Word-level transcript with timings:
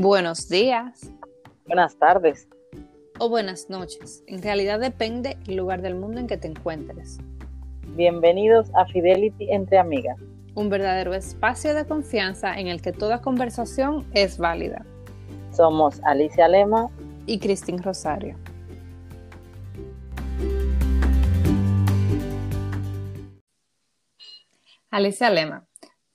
Buenos 0.00 0.48
días. 0.48 1.12
Buenas 1.66 1.98
tardes. 1.98 2.48
O 3.18 3.28
buenas 3.28 3.68
noches. 3.68 4.22
En 4.28 4.40
realidad 4.40 4.78
depende 4.78 5.36
el 5.48 5.56
lugar 5.56 5.82
del 5.82 5.96
mundo 5.96 6.20
en 6.20 6.28
que 6.28 6.36
te 6.36 6.46
encuentres. 6.46 7.18
Bienvenidos 7.96 8.70
a 8.76 8.86
Fidelity 8.86 9.50
entre 9.50 9.76
amigas. 9.76 10.16
Un 10.54 10.68
verdadero 10.70 11.14
espacio 11.14 11.74
de 11.74 11.84
confianza 11.84 12.60
en 12.60 12.68
el 12.68 12.80
que 12.80 12.92
toda 12.92 13.22
conversación 13.22 14.06
es 14.14 14.38
válida. 14.38 14.86
Somos 15.50 16.00
Alicia 16.04 16.46
Lema 16.46 16.90
y 17.26 17.40
Cristín 17.40 17.82
Rosario. 17.82 18.36
Alicia 24.92 25.28
Lema, 25.28 25.66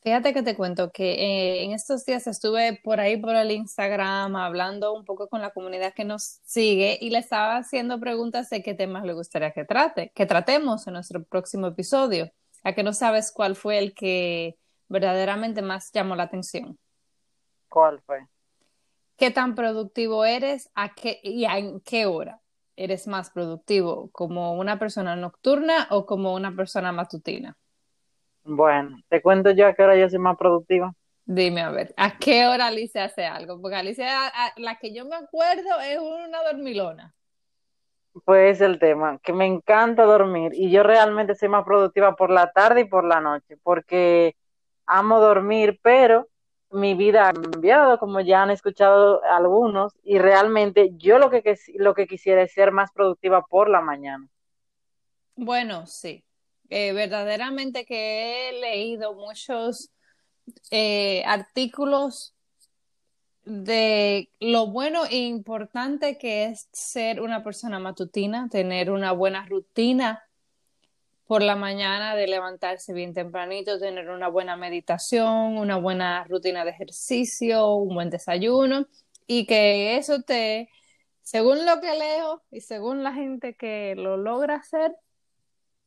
fíjate 0.03 0.33
que 0.33 0.43
te 0.43 0.55
cuento 0.55 0.91
que 0.91 1.13
eh, 1.13 1.63
en 1.63 1.71
estos 1.71 2.05
días 2.05 2.27
estuve 2.27 2.79
por 2.83 2.99
ahí 2.99 3.17
por 3.17 3.35
el 3.35 3.51
Instagram 3.51 4.35
hablando 4.35 4.93
un 4.93 5.05
poco 5.05 5.27
con 5.27 5.41
la 5.41 5.51
comunidad 5.51 5.93
que 5.93 6.03
nos 6.03 6.39
sigue 6.43 6.97
y 7.01 7.09
le 7.09 7.19
estaba 7.19 7.57
haciendo 7.57 7.99
preguntas 7.99 8.49
de 8.49 8.61
qué 8.61 8.73
temas 8.73 9.05
le 9.05 9.13
gustaría 9.13 9.51
que 9.51 9.65
trate, 9.65 10.11
que 10.13 10.25
tratemos 10.25 10.85
en 10.87 10.93
nuestro 10.93 11.23
próximo 11.23 11.67
episodio. 11.67 12.31
A 12.65 12.73
que 12.73 12.83
no 12.83 12.93
sabes 12.93 13.33
cuál 13.33 13.57
fue 13.57 13.77
el 13.77 13.93
que 13.93 14.57
verdaderamente 14.87 15.61
más 15.61 15.91
llamó 15.91 16.15
la 16.15 16.23
atención. 16.23 16.79
¿Cuál 17.67 18.01
fue? 18.01 18.27
¿Qué 19.17 19.31
tan 19.31 19.53
productivo 19.53 20.23
eres 20.23 20.69
a 20.73 20.93
qué, 20.93 21.19
y 21.23 21.43
en 21.45 21.81
qué 21.81 22.05
hora 22.05 22.41
eres 22.77 23.07
más 23.07 23.31
productivo? 23.31 24.09
¿Como 24.11 24.53
una 24.53 24.79
persona 24.79 25.15
nocturna 25.15 25.87
o 25.89 26.05
como 26.05 26.33
una 26.33 26.55
persona 26.55 26.91
matutina? 26.93 27.57
Bueno, 28.43 28.97
te 29.09 29.21
cuento 29.21 29.51
yo 29.51 29.67
a 29.67 29.73
qué 29.73 29.83
hora 29.83 29.97
yo 29.97 30.09
soy 30.09 30.19
más 30.19 30.37
productiva. 30.37 30.93
Dime 31.25 31.61
a 31.61 31.71
ver, 31.71 31.93
¿a 31.95 32.17
qué 32.17 32.45
hora 32.45 32.67
Alicia 32.67 33.05
hace 33.05 33.25
algo? 33.25 33.61
Porque 33.61 33.77
Alicia, 33.77 34.31
la 34.57 34.77
que 34.77 34.93
yo 34.93 35.05
me 35.05 35.15
acuerdo 35.15 35.79
es 35.79 35.97
una 35.99 36.43
dormilona. 36.43 37.13
Pues 38.25 38.61
el 38.61 38.77
tema, 38.77 39.19
que 39.23 39.33
me 39.33 39.45
encanta 39.45 40.03
dormir 40.03 40.51
y 40.53 40.69
yo 40.69 40.83
realmente 40.83 41.33
soy 41.33 41.49
más 41.49 41.63
productiva 41.63 42.15
por 42.15 42.29
la 42.29 42.51
tarde 42.51 42.81
y 42.81 42.85
por 42.85 43.05
la 43.05 43.21
noche, 43.21 43.57
porque 43.63 44.35
amo 44.85 45.19
dormir, 45.19 45.79
pero 45.81 46.27
mi 46.69 46.95
vida 46.95 47.29
ha 47.29 47.33
cambiado, 47.33 47.97
como 47.97 48.19
ya 48.19 48.43
han 48.43 48.51
escuchado 48.51 49.23
algunos, 49.23 49.93
y 50.03 50.19
realmente 50.19 50.91
yo 50.97 51.19
lo 51.19 51.29
que, 51.29 51.57
lo 51.75 51.93
que 51.93 52.07
quisiera 52.07 52.41
es 52.41 52.51
ser 52.53 52.71
más 52.71 52.91
productiva 52.91 53.43
por 53.43 53.69
la 53.69 53.81
mañana. 53.81 54.27
Bueno, 55.35 55.87
sí, 55.87 56.23
eh, 56.69 56.93
verdaderamente 56.93 57.85
que 57.85 58.49
he 58.49 58.59
leído 58.59 59.13
muchos 59.13 59.91
eh, 60.71 61.23
artículos 61.25 62.33
de 63.45 64.29
lo 64.39 64.67
bueno 64.67 65.05
e 65.05 65.17
importante 65.17 66.17
que 66.17 66.45
es 66.45 66.69
ser 66.71 67.21
una 67.21 67.43
persona 67.43 67.79
matutina, 67.79 68.47
tener 68.49 68.89
una 68.89 69.11
buena 69.11 69.45
rutina 69.45 70.23
por 71.25 71.41
la 71.41 71.55
mañana 71.55 72.15
de 72.15 72.27
levantarse 72.27 72.93
bien 72.93 73.13
tempranito, 73.13 73.79
tener 73.79 74.09
una 74.09 74.27
buena 74.27 74.55
meditación, 74.55 75.57
una 75.57 75.77
buena 75.77 76.23
rutina 76.25 76.63
de 76.63 76.71
ejercicio, 76.71 77.73
un 77.75 77.95
buen 77.95 78.09
desayuno 78.09 78.87
y 79.27 79.45
que 79.45 79.97
eso 79.97 80.21
te, 80.21 80.69
según 81.21 81.65
lo 81.65 81.79
que 81.81 81.97
leo 81.97 82.43
y 82.51 82.61
según 82.61 83.03
la 83.03 83.13
gente 83.13 83.55
que 83.55 83.95
lo 83.95 84.17
logra 84.17 84.55
hacer, 84.55 84.93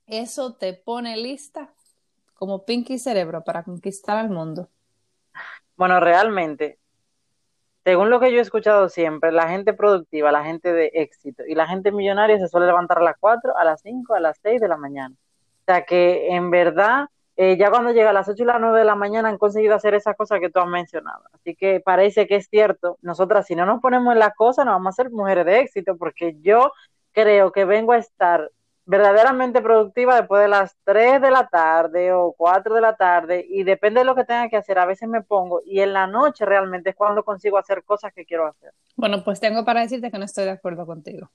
eso 0.06 0.54
te 0.54 0.72
pone 0.72 1.16
lista 1.16 1.70
como 2.34 2.64
Pinky 2.64 2.98
Cerebro 2.98 3.42
para 3.42 3.62
conquistar 3.62 4.18
al 4.18 4.30
mundo. 4.30 4.68
Bueno, 5.76 6.00
realmente, 6.00 6.78
según 7.84 8.10
lo 8.10 8.20
que 8.20 8.32
yo 8.32 8.38
he 8.38 8.42
escuchado 8.42 8.88
siempre, 8.88 9.32
la 9.32 9.48
gente 9.48 9.72
productiva, 9.72 10.32
la 10.32 10.44
gente 10.44 10.72
de 10.72 10.90
éxito 10.94 11.44
y 11.46 11.54
la 11.54 11.66
gente 11.66 11.92
millonaria 11.92 12.38
se 12.38 12.48
suele 12.48 12.66
levantar 12.66 12.98
a 12.98 13.02
las 13.02 13.16
4, 13.18 13.56
a 13.56 13.64
las 13.64 13.80
5, 13.82 14.14
a 14.14 14.20
las 14.20 14.38
6 14.42 14.60
de 14.60 14.68
la 14.68 14.76
mañana. 14.76 15.14
O 15.14 15.64
sea 15.66 15.84
que 15.84 16.28
en 16.34 16.50
verdad, 16.50 17.06
eh, 17.36 17.56
ya 17.58 17.70
cuando 17.70 17.92
llega 17.92 18.10
a 18.10 18.12
las 18.12 18.28
8 18.28 18.42
y 18.42 18.46
las 18.46 18.60
9 18.60 18.78
de 18.78 18.84
la 18.84 18.94
mañana 18.94 19.28
han 19.28 19.38
conseguido 19.38 19.74
hacer 19.74 19.94
esa 19.94 20.14
cosa 20.14 20.40
que 20.40 20.50
tú 20.50 20.60
has 20.60 20.68
mencionado. 20.68 21.24
Así 21.32 21.54
que 21.54 21.80
parece 21.80 22.26
que 22.26 22.36
es 22.36 22.48
cierto. 22.48 22.98
Nosotras, 23.02 23.46
si 23.46 23.54
no 23.54 23.66
nos 23.66 23.80
ponemos 23.80 24.12
en 24.12 24.20
la 24.20 24.32
cosa, 24.32 24.64
no 24.64 24.72
vamos 24.72 24.94
a 24.94 25.02
ser 25.02 25.10
mujeres 25.10 25.46
de 25.46 25.60
éxito, 25.60 25.96
porque 25.96 26.36
yo 26.40 26.72
creo 27.12 27.52
que 27.52 27.64
vengo 27.64 27.92
a 27.92 27.98
estar 27.98 28.50
verdaderamente 28.86 29.60
productiva 29.60 30.14
después 30.14 30.40
de 30.40 30.48
las 30.48 30.76
3 30.84 31.20
de 31.20 31.30
la 31.32 31.48
tarde 31.48 32.12
o 32.12 32.32
4 32.32 32.74
de 32.74 32.80
la 32.80 32.96
tarde 32.96 33.44
y 33.48 33.64
depende 33.64 34.00
de 34.00 34.04
lo 34.04 34.14
que 34.14 34.24
tenga 34.24 34.48
que 34.48 34.56
hacer, 34.56 34.78
a 34.78 34.86
veces 34.86 35.08
me 35.08 35.22
pongo 35.22 35.60
y 35.64 35.80
en 35.80 35.92
la 35.92 36.06
noche 36.06 36.46
realmente 36.46 36.90
es 36.90 36.96
cuando 36.96 37.24
consigo 37.24 37.58
hacer 37.58 37.82
cosas 37.82 38.12
que 38.14 38.24
quiero 38.24 38.46
hacer. 38.46 38.72
Bueno, 38.94 39.24
pues 39.24 39.40
tengo 39.40 39.64
para 39.64 39.80
decirte 39.80 40.10
que 40.10 40.18
no 40.18 40.24
estoy 40.24 40.44
de 40.44 40.52
acuerdo 40.52 40.86
contigo. 40.86 41.30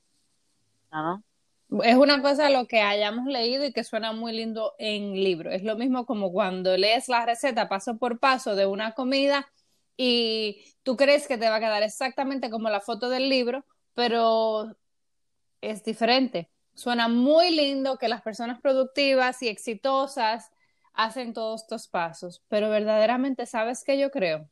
¿Ah, 0.92 1.20
Es 1.84 1.96
una 1.98 2.22
cosa 2.22 2.50
lo 2.50 2.68
que 2.68 2.80
hayamos 2.80 3.26
leído 3.26 3.66
y 3.66 3.74
que 3.74 3.84
suena 3.84 4.14
muy 4.14 4.32
lindo 4.32 4.74
en 4.80 5.14
libro. 5.14 5.52
Es 5.52 5.64
lo 5.64 5.76
mismo 5.76 6.06
como 6.06 6.32
cuando 6.32 6.78
lees 6.78 7.10
la 7.10 7.26
receta 7.26 7.68
paso 7.68 7.98
por 7.98 8.20
paso 8.20 8.56
de 8.56 8.66
una 8.66 8.94
comida 8.94 9.46
y 9.98 10.64
tú 10.84 10.96
crees 10.96 11.28
que 11.28 11.38
te 11.38 11.50
va 11.50 11.58
a 11.58 11.60
quedar 11.60 11.84
exactamente 11.84 12.50
como 12.50 12.70
la 12.70 12.80
foto 12.80 13.10
del 13.10 13.28
libro, 13.28 13.66
pero 13.94 14.74
es 15.60 15.84
diferente 15.84 16.50
Suena 16.74 17.08
muy 17.08 17.56
lindo 17.56 17.98
que 17.98 18.08
las 18.08 18.22
personas 18.22 18.60
productivas 18.62 19.42
y 19.42 19.48
exitosas 19.48 20.52
hacen 20.94 21.34
todos 21.34 21.64
estos 21.64 21.88
pasos, 21.88 22.42
pero 22.48 22.70
verdaderamente, 22.70 23.46
¿sabes 23.46 23.84
qué 23.86 23.98
yo 23.98 24.12
creo? 24.12 24.50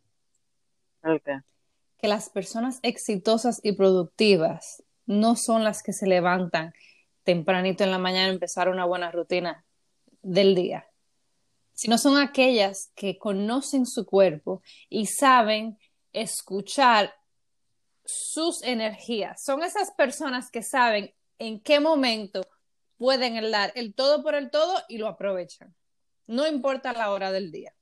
Que 1.97 2.07
las 2.07 2.29
personas 2.29 2.79
exitosas 2.81 3.59
y 3.63 3.73
productivas 3.73 4.83
no 5.05 5.35
son 5.35 5.63
las 5.63 5.81
que 5.81 5.93
se 5.93 6.07
levantan 6.07 6.73
tempranito 7.23 7.83
en 7.83 7.91
la 7.91 7.97
mañana 7.97 8.27
a 8.27 8.33
empezar 8.33 8.69
una 8.69 8.85
buena 8.85 9.11
rutina 9.11 9.65
del 10.21 10.55
día, 10.55 10.87
sino 11.73 11.97
son 11.97 12.17
aquellas 12.17 12.91
que 12.95 13.17
conocen 13.17 13.85
su 13.85 14.05
cuerpo 14.05 14.61
y 14.89 15.05
saben 15.05 15.77
escuchar 16.13 17.13
sus 18.05 18.63
energías. 18.63 19.43
Son 19.43 19.63
esas 19.63 19.91
personas 19.91 20.49
que 20.51 20.63
saben 20.63 21.13
en 21.39 21.59
qué 21.61 21.79
momento 21.79 22.45
pueden 22.97 23.49
dar 23.49 23.71
el 23.75 23.95
todo 23.95 24.21
por 24.21 24.35
el 24.35 24.51
todo 24.51 24.77
y 24.87 24.97
lo 24.97 25.07
aprovechan. 25.07 25.73
No 26.27 26.45
importa 26.45 26.93
la 26.93 27.11
hora 27.11 27.31
del 27.31 27.51
día. 27.51 27.73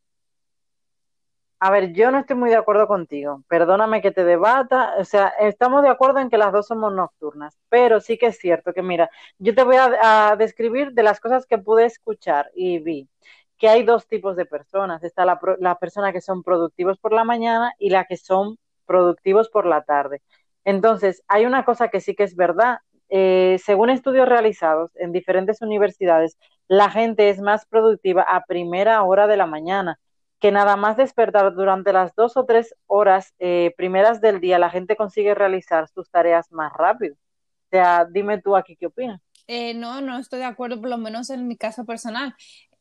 A 1.59 1.71
ver, 1.71 1.91
yo 1.91 2.11
no 2.11 2.19
estoy 2.19 2.35
muy 2.35 2.51
de 2.51 2.55
acuerdo 2.55 2.87
contigo. 2.87 3.43
Perdóname 3.47 4.01
que 4.01 4.11
te 4.11 4.23
debata. 4.23 4.93
O 4.99 5.03
sea, 5.03 5.29
estamos 5.39 5.81
de 5.81 5.89
acuerdo 5.89 6.19
en 6.19 6.29
que 6.29 6.37
las 6.37 6.53
dos 6.53 6.67
somos 6.67 6.93
nocturnas, 6.93 7.57
pero 7.67 7.99
sí 7.99 8.17
que 8.17 8.27
es 8.27 8.37
cierto 8.37 8.73
que, 8.73 8.83
mira, 8.83 9.09
yo 9.39 9.55
te 9.55 9.63
voy 9.63 9.75
a, 9.77 10.35
describir 10.37 10.91
de 10.93 11.01
las 11.01 11.19
cosas 11.19 11.47
que 11.47 11.57
pude 11.57 11.85
escuchar 11.85 12.51
y 12.53 12.77
vi 12.79 13.09
que 13.57 13.69
hay 13.69 13.83
dos 13.83 14.07
tipos 14.07 14.35
de 14.35 14.45
personas. 14.45 15.03
Está 15.03 15.25
la, 15.25 15.39
la 15.59 15.75
persona 15.79 16.13
que 16.13 16.21
son 16.21 16.43
productivos 16.43 16.99
por 16.99 17.11
la 17.11 17.23
mañana 17.23 17.73
y 17.79 17.89
la 17.89 18.05
que 18.05 18.17
son 18.17 18.57
productivos 18.85 19.49
por 19.49 19.65
la 19.65 19.83
tarde. 19.83 20.21
Entonces, 20.63 21.23
hay 21.27 21.45
una 21.45 21.65
cosa 21.65 21.87
que 21.89 22.01
sí 22.01 22.13
que 22.13 22.23
es 22.23 22.35
verdad 22.35 22.79
eh, 23.09 23.57
según 23.63 23.89
estudios 23.89 24.27
realizados 24.27 24.91
en 24.95 25.11
diferentes 25.11 25.61
universidades, 25.61 26.37
la 26.67 26.89
gente 26.89 27.29
es 27.29 27.39
más 27.39 27.65
productiva 27.65 28.23
a 28.23 28.43
primera 28.45 29.01
hora 29.03 29.27
de 29.27 29.37
la 29.37 29.45
mañana, 29.45 29.99
que 30.39 30.51
nada 30.51 30.75
más 30.75 30.97
despertar 30.97 31.53
durante 31.53 31.93
las 31.93 32.13
dos 32.15 32.37
o 32.37 32.45
tres 32.45 32.75
horas 32.85 33.33
eh, 33.39 33.73
primeras 33.77 34.21
del 34.21 34.39
día, 34.39 34.59
la 34.59 34.69
gente 34.69 34.95
consigue 34.95 35.33
realizar 35.33 35.87
sus 35.87 36.09
tareas 36.09 36.51
más 36.51 36.71
rápido. 36.73 37.15
O 37.15 37.69
sea, 37.71 38.05
dime 38.05 38.41
tú 38.41 38.55
aquí 38.55 38.75
qué 38.75 38.87
opinas. 38.87 39.21
Eh, 39.47 39.73
no, 39.73 40.01
no 40.01 40.17
estoy 40.17 40.39
de 40.39 40.45
acuerdo, 40.45 40.79
por 40.79 40.89
lo 40.89 40.97
menos 40.97 41.29
en 41.29 41.47
mi 41.47 41.57
caso 41.57 41.85
personal. 41.85 42.35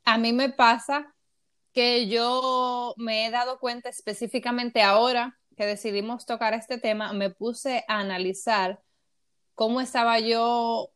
A 0.04 0.18
mí 0.18 0.32
me 0.32 0.50
pasa 0.50 1.14
que 1.72 2.08
yo 2.08 2.94
me 2.96 3.26
he 3.26 3.30
dado 3.30 3.58
cuenta 3.58 3.88
específicamente 3.88 4.82
ahora 4.82 5.38
que 5.56 5.66
decidimos 5.66 6.26
tocar 6.26 6.54
este 6.54 6.78
tema, 6.78 7.12
me 7.12 7.30
puse 7.30 7.84
a 7.88 7.98
analizar 8.00 8.80
cómo 9.56 9.80
estaba 9.80 10.20
yo 10.20 10.92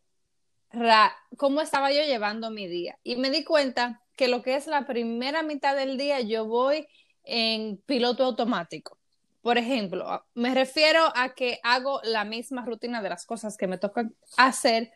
cómo 1.36 1.60
estaba 1.60 1.90
yo 1.90 2.02
llevando 2.02 2.52
mi 2.52 2.68
día 2.68 2.96
y 3.02 3.16
me 3.16 3.30
di 3.30 3.42
cuenta 3.42 4.02
que 4.16 4.28
lo 4.28 4.42
que 4.42 4.54
es 4.54 4.68
la 4.68 4.86
primera 4.86 5.42
mitad 5.42 5.74
del 5.74 5.98
día 5.98 6.20
yo 6.20 6.44
voy 6.44 6.86
en 7.24 7.78
piloto 7.86 8.24
automático. 8.24 8.98
Por 9.40 9.56
ejemplo, 9.56 10.24
me 10.34 10.54
refiero 10.54 11.10
a 11.16 11.30
que 11.30 11.58
hago 11.64 12.00
la 12.04 12.24
misma 12.24 12.64
rutina 12.64 13.02
de 13.02 13.08
las 13.08 13.24
cosas 13.24 13.56
que 13.56 13.66
me 13.66 13.78
tocan 13.78 14.14
hacer 14.36 14.92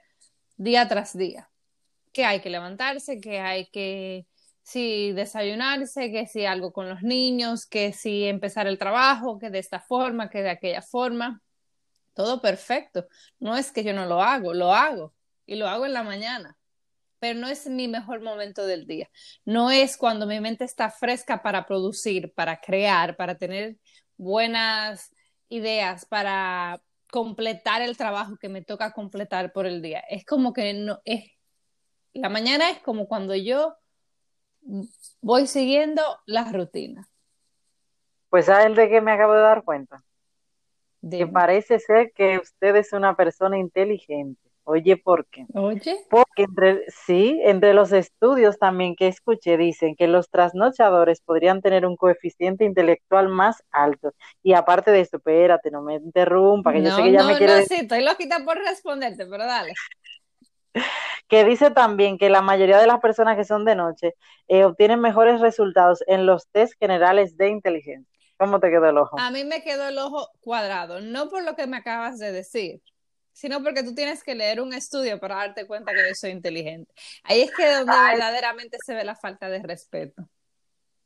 día 0.56 0.86
tras 0.86 1.16
día. 1.16 1.50
Que 2.12 2.26
hay 2.26 2.40
que 2.40 2.50
levantarse, 2.50 3.18
que 3.18 3.40
hay 3.40 3.66
que 3.70 4.26
si 4.62 5.12
desayunarse, 5.12 6.12
que 6.12 6.26
si 6.26 6.44
algo 6.44 6.72
con 6.72 6.88
los 6.88 7.02
niños, 7.02 7.66
que 7.66 7.92
si 7.94 8.24
empezar 8.24 8.66
el 8.66 8.78
trabajo, 8.78 9.38
que 9.38 9.50
de 9.50 9.58
esta 9.58 9.80
forma, 9.80 10.28
que 10.28 10.42
de 10.42 10.50
aquella 10.50 10.82
forma 10.82 11.42
todo 12.14 12.40
perfecto. 12.40 13.06
No 13.38 13.56
es 13.56 13.72
que 13.72 13.84
yo 13.84 13.92
no 13.92 14.06
lo 14.06 14.22
hago, 14.22 14.54
lo 14.54 14.72
hago 14.72 15.14
y 15.46 15.56
lo 15.56 15.68
hago 15.68 15.86
en 15.86 15.92
la 15.92 16.02
mañana, 16.02 16.56
pero 17.18 17.38
no 17.38 17.48
es 17.48 17.66
mi 17.66 17.88
mejor 17.88 18.22
momento 18.22 18.66
del 18.66 18.86
día. 18.86 19.10
No 19.44 19.70
es 19.70 19.96
cuando 19.96 20.26
mi 20.26 20.40
mente 20.40 20.64
está 20.64 20.90
fresca 20.90 21.42
para 21.42 21.66
producir, 21.66 22.32
para 22.34 22.60
crear, 22.60 23.16
para 23.16 23.36
tener 23.36 23.76
buenas 24.16 25.12
ideas 25.48 26.04
para 26.06 26.82
completar 27.10 27.82
el 27.82 27.96
trabajo 27.96 28.36
que 28.36 28.48
me 28.48 28.62
toca 28.62 28.92
completar 28.92 29.52
por 29.52 29.66
el 29.66 29.82
día. 29.82 30.00
Es 30.08 30.24
como 30.24 30.52
que 30.52 30.74
no 30.74 31.00
es 31.04 31.30
la 32.12 32.28
mañana 32.28 32.70
es 32.70 32.78
como 32.78 33.08
cuando 33.08 33.34
yo 33.34 33.76
voy 35.20 35.46
siguiendo 35.46 36.02
las 36.26 36.52
rutinas. 36.52 37.06
Pues 38.30 38.48
él 38.48 38.74
de 38.74 38.88
que 38.88 39.00
me 39.00 39.12
acabo 39.12 39.34
de 39.34 39.42
dar 39.42 39.64
cuenta. 39.64 40.02
De... 41.04 41.18
Que 41.18 41.26
parece 41.26 41.78
ser 41.78 42.12
que 42.12 42.38
usted 42.38 42.76
es 42.76 42.94
una 42.94 43.14
persona 43.14 43.58
inteligente. 43.58 44.40
Oye, 44.66 44.96
¿por 44.96 45.26
qué? 45.26 45.44
Oye. 45.52 45.98
Porque 46.08 46.44
entre, 46.44 46.84
sí, 46.88 47.38
entre 47.44 47.74
los 47.74 47.92
estudios 47.92 48.58
también 48.58 48.96
que 48.96 49.08
escuché 49.08 49.58
dicen 49.58 49.94
que 49.96 50.08
los 50.08 50.30
trasnochadores 50.30 51.20
podrían 51.20 51.60
tener 51.60 51.84
un 51.84 51.96
coeficiente 51.96 52.64
intelectual 52.64 53.28
más 53.28 53.62
alto. 53.70 54.14
Y 54.42 54.54
aparte 54.54 54.90
de 54.90 55.00
esto, 55.00 55.18
espérate, 55.18 55.70
no 55.70 55.82
me 55.82 55.96
interrumpa, 55.96 56.72
que 56.72 56.82
yo 56.82 56.96
sé 56.96 57.02
que 57.02 57.12
ya 57.12 57.24
me 57.24 57.36
quiere... 57.36 57.58
No, 57.58 57.64
sí, 57.66 57.74
estoy 57.74 58.02
loquita 58.02 58.42
por 58.46 58.56
responderte, 58.56 59.26
pero 59.26 59.44
dale. 59.44 59.74
que 61.28 61.44
dice 61.44 61.70
también 61.70 62.16
que 62.16 62.30
la 62.30 62.40
mayoría 62.40 62.78
de 62.78 62.86
las 62.86 63.00
personas 63.00 63.36
que 63.36 63.44
son 63.44 63.66
de 63.66 63.76
noche 63.76 64.14
eh, 64.48 64.64
obtienen 64.64 65.00
mejores 65.00 65.42
resultados 65.42 66.02
en 66.06 66.24
los 66.24 66.48
test 66.48 66.72
generales 66.78 67.36
de 67.36 67.50
inteligencia. 67.50 68.13
¿Cómo 68.36 68.58
te 68.60 68.70
quedó 68.70 68.88
el 68.88 68.98
ojo? 68.98 69.18
A 69.18 69.30
mí 69.30 69.44
me 69.44 69.62
quedó 69.62 69.88
el 69.88 69.98
ojo 69.98 70.28
cuadrado, 70.40 71.00
no 71.00 71.28
por 71.28 71.44
lo 71.44 71.54
que 71.54 71.66
me 71.66 71.76
acabas 71.76 72.18
de 72.18 72.32
decir, 72.32 72.82
sino 73.32 73.62
porque 73.62 73.82
tú 73.82 73.94
tienes 73.94 74.22
que 74.22 74.34
leer 74.34 74.60
un 74.60 74.72
estudio 74.72 75.20
para 75.20 75.36
darte 75.36 75.66
cuenta 75.66 75.92
que 75.92 76.08
yo 76.08 76.14
soy 76.14 76.30
inteligente. 76.30 76.92
Ahí 77.22 77.42
es 77.42 77.52
que 77.54 77.68
donde 77.70 77.92
verdaderamente 77.92 78.78
se 78.84 78.94
ve 78.94 79.04
la 79.04 79.14
falta 79.14 79.48
de 79.48 79.62
respeto. 79.62 80.28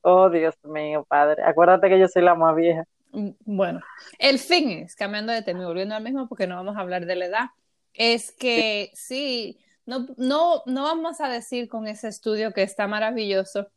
Oh, 0.02 0.30
Dios 0.30 0.54
mío, 0.62 1.04
padre. 1.08 1.42
Acuérdate 1.42 1.88
que 1.88 1.98
yo 1.98 2.08
soy 2.08 2.22
la 2.22 2.34
más 2.34 2.54
vieja. 2.54 2.84
Mm, 3.12 3.30
bueno, 3.44 3.80
el 4.18 4.38
fin 4.38 4.70
es, 4.70 4.94
cambiando 4.94 5.32
de 5.32 5.42
tema 5.42 5.62
y 5.62 5.66
volviendo 5.66 5.94
al 5.94 6.02
mismo, 6.02 6.28
porque 6.28 6.46
no 6.46 6.56
vamos 6.56 6.76
a 6.76 6.80
hablar 6.80 7.06
de 7.06 7.16
la 7.16 7.26
edad, 7.26 7.46
es 7.94 8.32
que 8.32 8.90
sí, 8.94 9.58
no, 9.86 10.06
no, 10.16 10.62
no 10.66 10.82
vamos 10.82 11.20
a 11.20 11.28
decir 11.28 11.68
con 11.68 11.86
ese 11.88 12.08
estudio 12.08 12.52
que 12.52 12.62
está 12.62 12.86
maravilloso 12.86 13.68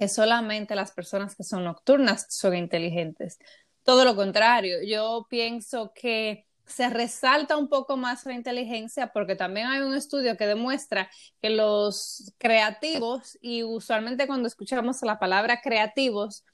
que 0.00 0.08
solamente 0.08 0.74
las 0.74 0.92
personas 0.92 1.36
que 1.36 1.44
son 1.44 1.64
nocturnas 1.64 2.24
son 2.30 2.56
inteligentes. 2.56 3.38
Todo 3.82 4.06
lo 4.06 4.16
contrario, 4.16 4.78
yo 4.82 5.26
pienso 5.28 5.92
que 5.94 6.46
se 6.64 6.88
resalta 6.88 7.58
un 7.58 7.68
poco 7.68 7.98
más 7.98 8.24
la 8.24 8.32
inteligencia 8.32 9.08
porque 9.12 9.36
también 9.36 9.66
hay 9.66 9.82
un 9.82 9.94
estudio 9.94 10.38
que 10.38 10.46
demuestra 10.46 11.10
que 11.42 11.50
los 11.50 12.32
creativos, 12.38 13.36
y 13.42 13.62
usualmente 13.62 14.26
cuando 14.26 14.48
escuchamos 14.48 15.02
la 15.02 15.18
palabra 15.18 15.60
creativos, 15.60 16.46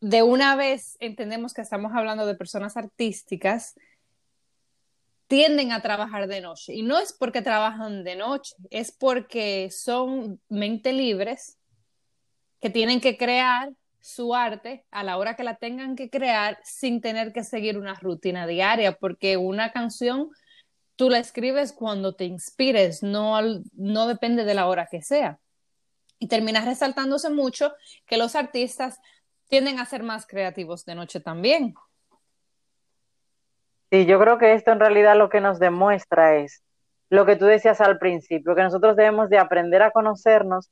de 0.00 0.24
una 0.24 0.56
vez 0.56 0.96
entendemos 0.98 1.54
que 1.54 1.62
estamos 1.62 1.92
hablando 1.94 2.26
de 2.26 2.34
personas 2.34 2.76
artísticas, 2.76 3.74
tienden 5.28 5.70
a 5.70 5.82
trabajar 5.82 6.26
de 6.26 6.40
noche. 6.40 6.74
Y 6.74 6.82
no 6.82 6.98
es 6.98 7.12
porque 7.12 7.42
trabajan 7.42 8.02
de 8.02 8.16
noche, 8.16 8.56
es 8.70 8.90
porque 8.90 9.70
son 9.70 10.40
mente 10.48 10.92
libres, 10.92 11.58
que 12.62 12.70
tienen 12.70 13.00
que 13.00 13.18
crear 13.18 13.72
su 14.00 14.34
arte 14.34 14.86
a 14.92 15.02
la 15.02 15.18
hora 15.18 15.34
que 15.34 15.42
la 15.42 15.56
tengan 15.56 15.96
que 15.96 16.10
crear 16.10 16.58
sin 16.62 17.00
tener 17.00 17.32
que 17.32 17.42
seguir 17.42 17.76
una 17.76 17.94
rutina 17.94 18.46
diaria, 18.46 18.92
porque 18.92 19.36
una 19.36 19.72
canción 19.72 20.30
tú 20.94 21.10
la 21.10 21.18
escribes 21.18 21.72
cuando 21.72 22.14
te 22.14 22.24
inspires, 22.24 23.02
no, 23.02 23.36
no 23.72 24.06
depende 24.06 24.44
de 24.44 24.54
la 24.54 24.66
hora 24.66 24.86
que 24.88 25.02
sea. 25.02 25.38
Y 26.20 26.28
termina 26.28 26.64
resaltándose 26.64 27.30
mucho 27.30 27.72
que 28.06 28.16
los 28.16 28.36
artistas 28.36 29.00
tienden 29.48 29.80
a 29.80 29.86
ser 29.86 30.04
más 30.04 30.24
creativos 30.24 30.84
de 30.84 30.94
noche 30.94 31.18
también. 31.18 31.74
Sí, 33.90 34.06
yo 34.06 34.20
creo 34.20 34.38
que 34.38 34.54
esto 34.54 34.70
en 34.70 34.78
realidad 34.78 35.16
lo 35.16 35.28
que 35.28 35.40
nos 35.40 35.58
demuestra 35.58 36.36
es 36.36 36.62
lo 37.10 37.26
que 37.26 37.34
tú 37.34 37.44
decías 37.44 37.80
al 37.80 37.98
principio, 37.98 38.54
que 38.54 38.62
nosotros 38.62 38.94
debemos 38.94 39.28
de 39.30 39.38
aprender 39.38 39.82
a 39.82 39.90
conocernos 39.90 40.70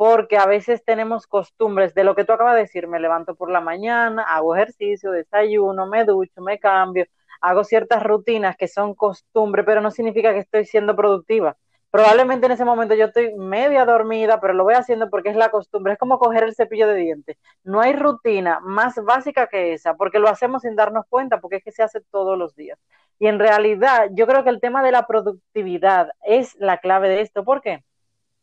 porque 0.00 0.38
a 0.38 0.46
veces 0.46 0.82
tenemos 0.82 1.26
costumbres 1.26 1.92
de 1.92 2.04
lo 2.04 2.14
que 2.14 2.24
tú 2.24 2.32
acabas 2.32 2.54
de 2.54 2.62
decir, 2.62 2.88
me 2.88 2.98
levanto 3.00 3.34
por 3.34 3.50
la 3.50 3.60
mañana, 3.60 4.22
hago 4.22 4.56
ejercicio, 4.56 5.10
desayuno, 5.10 5.86
me 5.86 6.06
ducho, 6.06 6.40
me 6.40 6.58
cambio, 6.58 7.04
hago 7.42 7.64
ciertas 7.64 8.02
rutinas 8.02 8.56
que 8.56 8.66
son 8.66 8.94
costumbre, 8.94 9.62
pero 9.62 9.82
no 9.82 9.90
significa 9.90 10.32
que 10.32 10.38
estoy 10.38 10.64
siendo 10.64 10.96
productiva. 10.96 11.58
Probablemente 11.90 12.46
en 12.46 12.52
ese 12.52 12.64
momento 12.64 12.94
yo 12.94 13.04
estoy 13.04 13.34
media 13.34 13.84
dormida, 13.84 14.40
pero 14.40 14.54
lo 14.54 14.64
voy 14.64 14.72
haciendo 14.72 15.10
porque 15.10 15.28
es 15.28 15.36
la 15.36 15.50
costumbre, 15.50 15.92
es 15.92 15.98
como 15.98 16.18
coger 16.18 16.44
el 16.44 16.54
cepillo 16.54 16.88
de 16.88 16.94
dientes. 16.94 17.36
No 17.62 17.82
hay 17.82 17.92
rutina 17.92 18.58
más 18.62 18.94
básica 19.04 19.48
que 19.48 19.74
esa, 19.74 19.96
porque 19.96 20.18
lo 20.18 20.30
hacemos 20.30 20.62
sin 20.62 20.76
darnos 20.76 21.04
cuenta, 21.10 21.40
porque 21.42 21.56
es 21.56 21.64
que 21.64 21.72
se 21.72 21.82
hace 21.82 22.00
todos 22.10 22.38
los 22.38 22.56
días. 22.56 22.78
Y 23.18 23.26
en 23.26 23.38
realidad 23.38 24.08
yo 24.12 24.26
creo 24.26 24.44
que 24.44 24.50
el 24.50 24.60
tema 24.62 24.82
de 24.82 24.92
la 24.92 25.06
productividad 25.06 26.08
es 26.24 26.56
la 26.58 26.78
clave 26.78 27.10
de 27.10 27.20
esto. 27.20 27.44
¿Por 27.44 27.60
qué? 27.60 27.84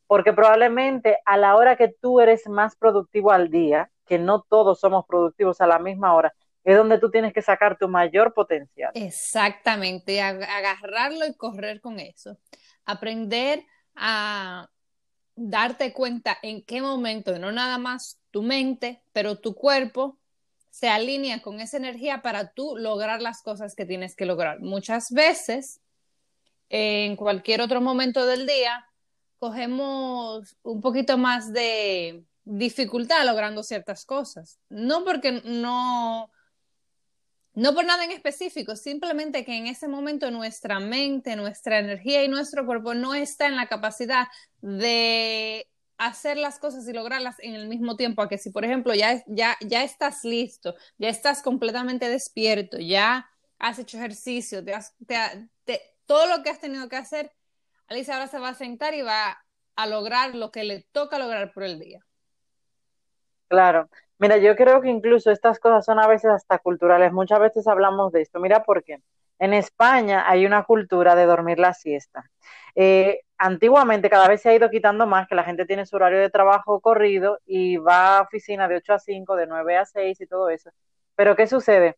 Porque 0.07 0.33
probablemente 0.33 1.18
a 1.25 1.38
la 1.38 1.56
hora 1.56 1.75
que 1.75 1.89
tú 1.89 2.19
eres 2.19 2.48
más 2.48 2.75
productivo 2.75 3.31
al 3.31 3.50
día, 3.50 3.92
que 4.07 4.18
no 4.18 4.42
todos 4.42 4.80
somos 4.80 5.06
productivos 5.06 5.62
a 5.62 5.68
la 5.68 5.80
misma 5.80 6.15
hora, 6.15 6.33
es 6.63 6.75
donde 6.75 6.98
tú 6.98 7.12
tienes 7.12 7.33
que 7.33 7.42
sacar 7.42 7.77
tu 7.77 7.88
mayor 7.88 8.33
potencial. 8.33 8.92
Exactamente, 8.94 10.21
agarrarlo 10.21 11.25
y 11.25 11.33
correr 11.36 11.80
con 11.81 12.00
eso. 12.00 12.38
Aprender 12.86 13.63
a 13.95 14.69
darte 15.36 15.94
cuenta 15.94 16.38
en 16.42 16.63
qué 16.63 16.81
momento, 16.81 17.38
no 17.38 17.51
nada 17.51 17.77
más 17.77 18.19
tu 18.31 18.42
mente, 18.42 19.01
pero 19.13 19.38
tu 19.38 19.53
cuerpo 19.56 20.18
se 20.71 20.89
alinea 20.89 21.42
con 21.42 21.60
esa 21.60 21.77
energía 21.77 22.21
para 22.21 22.51
tú 22.51 22.75
lograr 22.77 23.21
las 23.21 23.42
cosas 23.42 23.75
que 23.75 23.86
tienes 23.86 24.15
que 24.15 24.25
lograr. 24.25 24.60
Muchas 24.60 25.12
veces, 25.12 25.80
en 26.69 27.15
cualquier 27.15 27.62
otro 27.62 27.81
momento 27.81 28.25
del 28.25 28.45
día, 28.45 28.87
cogemos 29.39 30.57
un 30.63 30.81
poquito 30.81 31.18
más 31.18 31.54
de 31.54 32.24
dificultad 32.44 33.25
logrando 33.25 33.63
ciertas 33.63 34.06
cosas. 34.06 34.60
No 34.69 35.04
porque 35.04 35.42
no, 35.44 36.31
no 37.54 37.74
por 37.74 37.86
nada 37.86 38.06
en 38.06 38.12
específico, 38.12 38.75
simplemente 38.75 39.44
que 39.45 39.56
en 39.56 39.68
ese 39.68 39.88
momento 39.88 40.31
nuestra 40.31 40.80
mente, 40.80 41.36
nuestra 41.36 41.80
energía 41.80 42.24
y 42.24 42.28
nuestro 42.28 42.66
cuerpo 42.66 42.94
no 42.94 43.13
está 43.13 43.48
en 43.48 43.56
la 43.56 43.68
capacidad 43.68 44.28
de 44.62 45.68
hacer 45.98 46.38
las 46.38 46.60
cosas 46.60 46.88
y 46.88 46.94
lograrlas 46.94 47.36
en 47.39 47.56
el 47.56 47.68
mismo 47.68 47.95
tiempo 47.95 48.22
a 48.22 48.30
que 48.30 48.38
si 48.38 48.51
por 48.51 48.63
ejemplo 48.63 48.94
ya, 48.94 49.24
ya, 49.27 49.58
ya 49.62 49.84
estás 49.84 50.24
listo, 50.24 50.75
ya 50.98 51.10
estás 51.10 51.41
completamente 51.41 52.08
despierto, 52.08 52.77
ya 52.77 53.27
has 53.60 53.79
hecho 53.79 53.98
ejercicio, 53.98 54.63
todo 56.06 56.27
lo 56.27 56.44
que 56.44 56.50
has 56.50 56.60
tenido 56.60 56.88
que 56.88 56.96
hacer 56.96 57.32
Alicia 57.88 58.15
ahora 58.15 58.27
se 58.27 58.39
va 58.39 58.50
a 58.50 58.53
sentar 58.53 58.94
y 58.94 59.01
va 59.01 59.44
a 59.75 59.88
lograr 59.88 60.36
lo 60.36 60.51
que 60.51 60.63
le 60.63 60.84
toca 60.91 61.20
lograr 61.20 61.53
por 61.53 61.63
el 61.63 61.79
día. 61.79 62.06
Claro. 63.48 63.89
Mira, 64.20 64.38
yo 64.38 64.56
creo 64.56 64.82
que 64.82 64.89
incluso 64.89 65.32
estas 65.32 65.60
cosas 65.60 65.86
son 65.86 66.00
a 66.00 66.08
veces 66.08 66.32
hasta 66.32 66.58
culturales. 66.58 67.13
Muchas 67.13 67.39
veces 67.39 67.67
hablamos 67.67 68.12
de 68.12 68.22
esto. 68.22 68.39
Mira 68.39 68.63
por 68.63 68.84
qué. 68.84 69.01
En 69.39 69.53
España 69.53 70.27
hay 70.27 70.46
una 70.46 70.63
cultura 70.63 71.15
de 71.15 71.25
dormir 71.25 71.60
la 71.60 71.74
siesta. 71.74 72.29
Eh, 72.75 73.22
antiguamente 73.38 74.10
cada 74.10 74.27
vez 74.27 74.41
se 74.41 74.50
ha 74.50 74.56
ido 74.56 74.70
quitando 74.70 75.06
más, 75.06 75.27
que 75.27 75.36
la 75.36 75.44
gente 75.44 75.65
tiene 75.65 75.86
su 75.86 75.96
horario 75.96 76.20
de 76.20 76.32
trabajo 76.32 76.79
corrido 76.82 77.39
y 77.46 77.77
va 77.77 78.17
a 78.17 78.22
oficina 78.24 78.67
de 78.67 78.77
8 78.77 78.94
a 78.94 79.00
5, 79.00 79.36
de 79.36 79.48
9 79.48 79.77
a 79.77 79.86
6 79.86 80.20
y 80.22 80.27
todo 80.27 80.50
eso. 80.50 80.72
Pero 81.15 81.36
¿qué 81.36 81.46
sucede? 81.48 81.98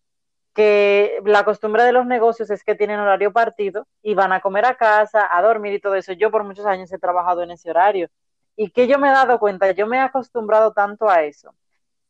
Que 0.53 1.21
la 1.25 1.43
costumbre 1.45 1.83
de 1.83 1.91
los 1.91 2.05
negocios 2.05 2.49
es 2.49 2.63
que 2.63 2.75
tienen 2.75 2.99
horario 2.99 3.31
partido 3.31 3.87
y 4.01 4.15
van 4.15 4.33
a 4.33 4.41
comer 4.41 4.65
a 4.65 4.75
casa, 4.75 5.27
a 5.31 5.41
dormir 5.41 5.73
y 5.73 5.79
todo 5.79 5.95
eso. 5.95 6.13
Yo 6.13 6.31
por 6.31 6.43
muchos 6.43 6.65
años 6.65 6.91
he 6.91 6.99
trabajado 6.99 7.43
en 7.43 7.51
ese 7.51 7.69
horario. 7.69 8.09
Y 8.55 8.71
que 8.71 8.87
yo 8.87 8.99
me 8.99 9.09
he 9.09 9.11
dado 9.13 9.39
cuenta, 9.39 9.71
yo 9.71 9.87
me 9.87 9.97
he 9.97 10.01
acostumbrado 10.01 10.73
tanto 10.73 11.09
a 11.09 11.23
eso, 11.23 11.55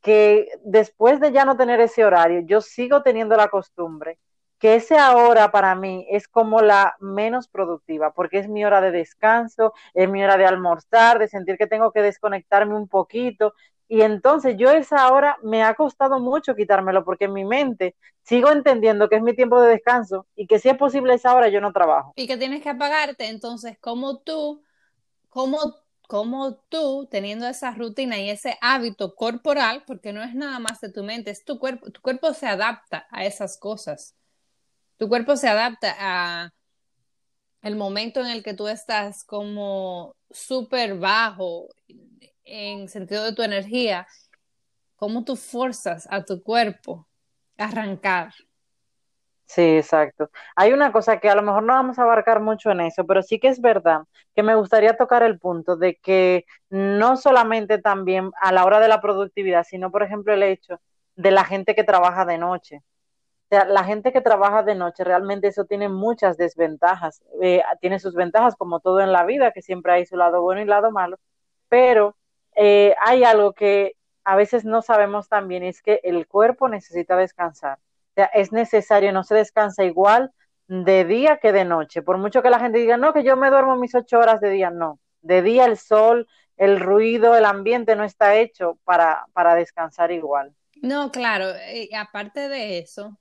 que 0.01 0.49
después 0.63 1.19
de 1.19 1.31
ya 1.31 1.45
no 1.45 1.57
tener 1.57 1.79
ese 1.81 2.05
horario, 2.05 2.41
yo 2.45 2.61
sigo 2.61 3.03
teniendo 3.03 3.35
la 3.35 3.49
costumbre 3.49 4.17
que 4.59 4.75
ese 4.75 4.97
ahora 4.97 5.51
para 5.51 5.73
mí 5.75 6.05
es 6.09 6.27
como 6.27 6.61
la 6.61 6.95
menos 6.99 7.47
productiva, 7.47 8.11
porque 8.13 8.39
es 8.39 8.49
mi 8.49 8.65
hora 8.65 8.81
de 8.81 8.91
descanso, 8.91 9.73
es 9.93 10.09
mi 10.09 10.23
hora 10.23 10.37
de 10.37 10.45
almorzar, 10.45 11.17
de 11.17 11.29
sentir 11.29 11.57
que 11.57 11.67
tengo 11.67 11.91
que 11.91 12.01
desconectarme 12.01 12.75
un 12.75 12.89
poquito, 12.89 13.53
y 13.91 14.01
entonces 14.01 14.55
yo 14.55 14.69
esa 14.69 15.11
hora 15.11 15.37
me 15.41 15.63
ha 15.63 15.73
costado 15.73 16.19
mucho 16.19 16.55
quitármelo 16.55 17.03
porque 17.03 17.25
en 17.25 17.33
mi 17.33 17.43
mente 17.43 17.95
sigo 18.21 18.51
entendiendo 18.51 19.09
que 19.09 19.15
es 19.15 19.23
mi 19.23 19.35
tiempo 19.35 19.59
de 19.59 19.69
descanso 19.69 20.27
y 20.35 20.45
que 20.45 20.59
si 20.59 20.69
es 20.69 20.77
posible 20.77 21.15
esa 21.15 21.33
hora 21.33 21.49
yo 21.49 21.59
no 21.59 21.73
trabajo. 21.73 22.13
Y 22.15 22.27
que 22.27 22.37
tienes 22.37 22.61
que 22.61 22.69
apagarte, 22.69 23.27
entonces 23.29 23.79
como 23.79 24.19
tú, 24.19 24.61
como, 25.27 26.55
tú 26.69 27.07
teniendo 27.09 27.47
esa 27.47 27.71
rutina 27.71 28.19
y 28.19 28.29
ese 28.29 28.59
hábito 28.61 29.15
corporal, 29.15 29.83
porque 29.87 30.13
no 30.13 30.21
es 30.21 30.35
nada 30.35 30.59
más 30.59 30.79
de 30.81 30.91
tu 30.91 31.03
mente, 31.03 31.31
es 31.31 31.43
tu 31.43 31.57
cuerpo, 31.57 31.89
tu 31.89 31.99
cuerpo 32.01 32.31
se 32.35 32.45
adapta 32.45 33.07
a 33.09 33.25
esas 33.25 33.57
cosas. 33.57 34.15
Tu 34.97 35.09
cuerpo 35.09 35.35
se 35.35 35.47
adapta 35.47 35.95
a 35.97 36.53
el 37.63 37.75
momento 37.75 38.19
en 38.19 38.27
el 38.27 38.43
que 38.43 38.53
tú 38.53 38.67
estás 38.67 39.23
como 39.23 40.15
súper 40.29 40.95
bajo 40.99 41.69
en 42.49 42.89
sentido 42.89 43.23
de 43.23 43.33
tu 43.33 43.43
energía, 43.43 44.07
cómo 44.95 45.23
tú 45.23 45.35
forzas 45.35 46.07
a 46.11 46.23
tu 46.23 46.43
cuerpo 46.43 47.07
a 47.57 47.65
arrancar. 47.65 48.33
Sí, 49.45 49.61
exacto. 49.77 50.29
Hay 50.55 50.73
una 50.73 50.91
cosa 50.91 51.19
que 51.19 51.27
a 51.29 51.35
lo 51.35 51.41
mejor 51.41 51.63
no 51.63 51.73
vamos 51.73 51.97
a 51.97 52.03
abarcar 52.03 52.39
mucho 52.39 52.69
en 52.69 52.81
eso, 52.81 53.05
pero 53.07 53.23
sí 53.23 53.39
que 53.39 53.47
es 53.47 53.59
verdad 53.61 54.01
que 54.35 54.43
me 54.43 54.53
gustaría 54.55 54.95
tocar 54.95 55.23
el 55.23 55.39
punto 55.39 55.75
de 55.75 55.95
que 55.95 56.45
no 56.69 57.17
solamente 57.17 57.79
también 57.79 58.31
a 58.41 58.51
la 58.51 58.63
hora 58.65 58.79
de 58.79 58.87
la 58.87 59.01
productividad, 59.01 59.63
sino 59.63 59.89
por 59.91 60.03
ejemplo 60.03 60.33
el 60.33 60.43
hecho 60.43 60.79
de 61.15 61.31
la 61.31 61.45
gente 61.45 61.73
que 61.75 61.83
trabaja 61.83 62.25
de 62.25 62.37
noche. 62.37 62.77
O 62.77 63.55
sea, 63.55 63.65
la 63.65 63.83
gente 63.83 64.13
que 64.13 64.21
trabaja 64.21 64.63
de 64.63 64.75
noche 64.75 65.03
realmente 65.03 65.47
eso 65.47 65.65
tiene 65.65 65.89
muchas 65.89 66.37
desventajas. 66.37 67.23
Eh, 67.41 67.63
tiene 67.81 67.99
sus 67.99 68.13
ventajas 68.15 68.55
como 68.55 68.79
todo 68.81 68.99
en 69.01 69.11
la 69.11 69.25
vida, 69.25 69.51
que 69.51 69.63
siempre 69.63 69.93
hay 69.93 70.05
su 70.05 70.15
lado 70.17 70.41
bueno 70.43 70.61
y 70.61 70.65
lado 70.65 70.91
malo, 70.91 71.17
pero 71.69 72.15
eh, 72.55 72.95
hay 73.01 73.23
algo 73.23 73.53
que 73.53 73.95
a 74.23 74.35
veces 74.35 74.65
no 74.65 74.81
sabemos 74.81 75.29
también, 75.29 75.63
es 75.63 75.81
que 75.81 76.01
el 76.03 76.27
cuerpo 76.27 76.69
necesita 76.69 77.15
descansar 77.15 77.79
sea, 78.19 78.25
es 78.33 78.51
necesario, 78.51 79.11
no 79.11 79.23
se 79.23 79.35
descansa 79.35 79.83
igual 79.83 80.31
de 80.67 81.05
día 81.05 81.37
que 81.37 81.51
de 81.51 81.65
noche. 81.65 82.01
Por 82.01 82.17
mucho 82.17 82.41
que 82.41 82.49
la 82.49 82.59
gente 82.59 82.79
diga, 82.79 82.97
no, 82.97 83.13
que 83.13 83.23
yo 83.23 83.37
me 83.37 83.49
duermo 83.49 83.75
mis 83.75 83.95
ocho 83.95 84.19
horas 84.19 84.41
de 84.41 84.49
día, 84.49 84.69
no. 84.69 84.99
De 85.21 85.41
día 85.41 85.65
el 85.65 85.77
sol, 85.77 86.27
el 86.57 86.79
ruido, 86.79 87.35
el 87.35 87.45
ambiente 87.45 87.95
no 87.95 88.03
está 88.03 88.35
hecho 88.35 88.77
para, 88.83 89.25
para 89.33 89.55
descansar 89.55 90.11
igual. 90.11 90.53
No, 90.81 91.11
claro, 91.11 91.47
y 91.73 91.93
aparte 91.95 92.47
de 92.49 92.79
eso, 92.79 93.17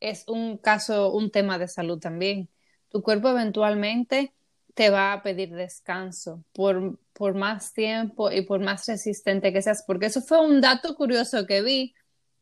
es 0.00 0.24
un 0.28 0.58
caso, 0.58 1.12
un 1.12 1.30
tema 1.30 1.58
de 1.58 1.68
salud 1.68 1.98
también. 1.98 2.48
Tu 2.88 3.02
cuerpo 3.02 3.30
eventualmente 3.30 4.34
te 4.74 4.90
va 4.90 5.12
a 5.12 5.22
pedir 5.22 5.54
descanso 5.54 6.44
por, 6.52 6.98
por 7.20 7.34
más 7.34 7.74
tiempo 7.74 8.32
y 8.32 8.40
por 8.40 8.60
más 8.60 8.86
resistente 8.86 9.52
que 9.52 9.60
seas, 9.60 9.84
porque 9.86 10.06
eso 10.06 10.22
fue 10.22 10.40
un 10.40 10.62
dato 10.62 10.94
curioso 10.94 11.46
que 11.46 11.60
vi, 11.60 11.94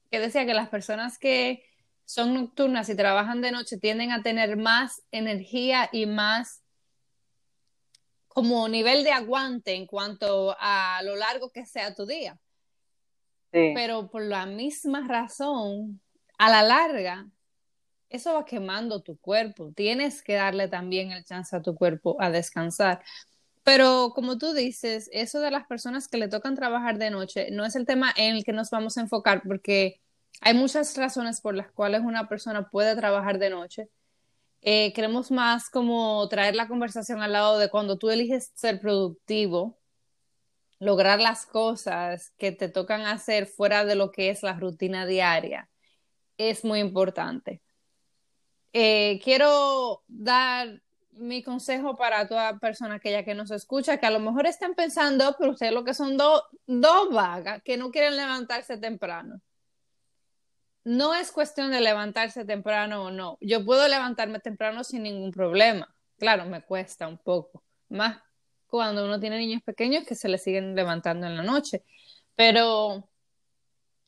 que 0.09 0.21
decía 0.21 0.47
que 0.47 0.55
las 0.55 0.69
personas 0.69 1.19
que 1.19 1.65
son 2.05 2.33
nocturnas 2.33 2.89
y 2.89 2.95
trabajan 2.95 3.41
de 3.41 3.51
noche 3.51 3.77
tienden 3.79 4.13
a 4.13 4.23
tener 4.23 4.57
más 4.57 5.03
energía 5.11 5.89
y 5.91 6.07
más 6.07 6.63
como 8.29 8.69
nivel 8.69 9.03
de 9.03 9.11
aguante 9.11 9.75
en 9.75 9.85
cuanto 9.85 10.55
a 10.61 11.01
lo 11.03 11.17
largo 11.17 11.51
que 11.51 11.67
sea 11.67 11.97
tu 11.97 12.07
día. 12.07 12.39
Pero 13.51 14.09
por 14.09 14.23
la 14.23 14.47
misma 14.47 15.09
razón, 15.09 16.01
a 16.39 16.51
la 16.51 16.63
larga, 16.63 17.27
eso 18.09 18.33
va 18.33 18.45
quemando 18.45 19.03
tu 19.03 19.19
cuerpo. 19.19 19.73
Tienes 19.75 20.23
que 20.23 20.35
darle 20.35 20.69
también 20.69 21.11
el 21.11 21.25
chance 21.25 21.57
a 21.57 21.63
tu 21.63 21.75
cuerpo 21.75 22.17
a 22.21 22.31
descansar. 22.31 23.03
Pero 23.69 24.13
como 24.15 24.39
tú 24.39 24.55
dices, 24.55 25.11
eso 25.13 25.41
de 25.41 25.51
las 25.51 25.67
personas 25.67 26.09
que 26.09 26.17
le 26.17 26.29
tocan 26.29 26.55
trabajar 26.55 26.97
de 26.97 27.11
noche 27.11 27.51
no 27.51 27.67
es 27.67 27.77
el 27.77 27.85
tema 27.85 28.11
en 28.17 28.37
el 28.37 28.43
que 28.43 28.55
nos 28.55 28.71
vamos 28.71 28.97
a 28.97 29.03
enfocar 29.03 29.43
porque 29.47 30.01
hay 30.41 30.55
muchas 30.55 30.97
razones 30.97 31.43
por 31.43 31.55
las 31.55 31.71
cuales 31.71 32.01
una 32.01 32.31
persona 32.31 32.71
puede 32.71 32.97
trabajar 32.97 33.39
de 33.39 33.51
noche. 33.51 33.91
Eh, 34.63 34.95
queremos 34.95 35.31
más 35.31 35.69
como 35.69 36.27
traer 36.31 36.57
la 36.57 36.67
conversación 36.67 37.21
al 37.21 37.33
lado 37.33 37.59
de 37.59 37.69
cuando 37.69 37.99
tú 37.99 38.09
eliges 38.09 38.53
ser 38.55 38.81
productivo, 38.81 39.77
lograr 40.79 41.21
las 41.21 41.45
cosas 41.45 42.33
que 42.39 42.53
te 42.53 42.71
tocan 42.71 43.03
hacer 43.03 43.47
fuera 43.47 43.85
de 43.85 43.97
lo 43.97 44.13
que 44.13 44.31
es 44.31 44.43
la 44.43 44.55
rutina 44.55 45.05
diaria. 45.05 45.69
Es 46.39 46.65
muy 46.65 46.79
importante. 46.79 47.61
Eh, 48.73 49.21
quiero 49.23 50.05
dar 50.09 50.81
mi 51.19 51.43
consejo 51.43 51.97
para 51.97 52.27
toda 52.29 52.59
persona 52.59 52.97
aquella 52.97 53.25
que 53.25 53.35
nos 53.35 53.51
escucha, 53.51 53.99
que 53.99 54.07
a 54.07 54.11
lo 54.11 54.21
mejor 54.21 54.47
estén 54.47 54.75
pensando, 54.75 55.37
pero 55.39 55.53
ustedes 55.53 55.73
lo 55.73 55.85
que 55.85 55.95
son 55.95 56.17
dos 56.17 57.13
vagas, 57.13 57.63
que 57.63 57.77
no 57.77 57.91
quieren 57.91 58.17
levantarse 58.17 58.79
temprano 58.79 59.41
no 60.89 61.15
es 61.15 61.33
cuestión 61.33 61.71
de 61.71 61.83
levantarse 61.83 62.47
temprano 62.47 63.05
o 63.05 63.11
no. 63.11 63.37
Yo 63.43 63.63
puedo 63.63 63.87
levantarme 63.89 64.41
temprano 64.41 64.83
sin 64.85 65.03
ningún 65.03 65.31
problema. 65.33 65.95
Claro, 66.19 66.47
me 66.47 66.63
cuesta 66.63 67.07
un 67.07 67.19
poco. 67.19 67.63
Más 67.91 68.23
cuando 68.67 69.05
uno 69.05 69.21
tiene 69.21 69.37
niños 69.37 69.63
pequeños 69.63 70.05
que 70.05 70.15
se 70.15 70.31
le 70.31 70.39
siguen 70.39 70.75
levantando 70.75 71.27
en 71.27 71.37
la 71.37 71.43
noche. 71.43 71.85
Pero 72.37 73.07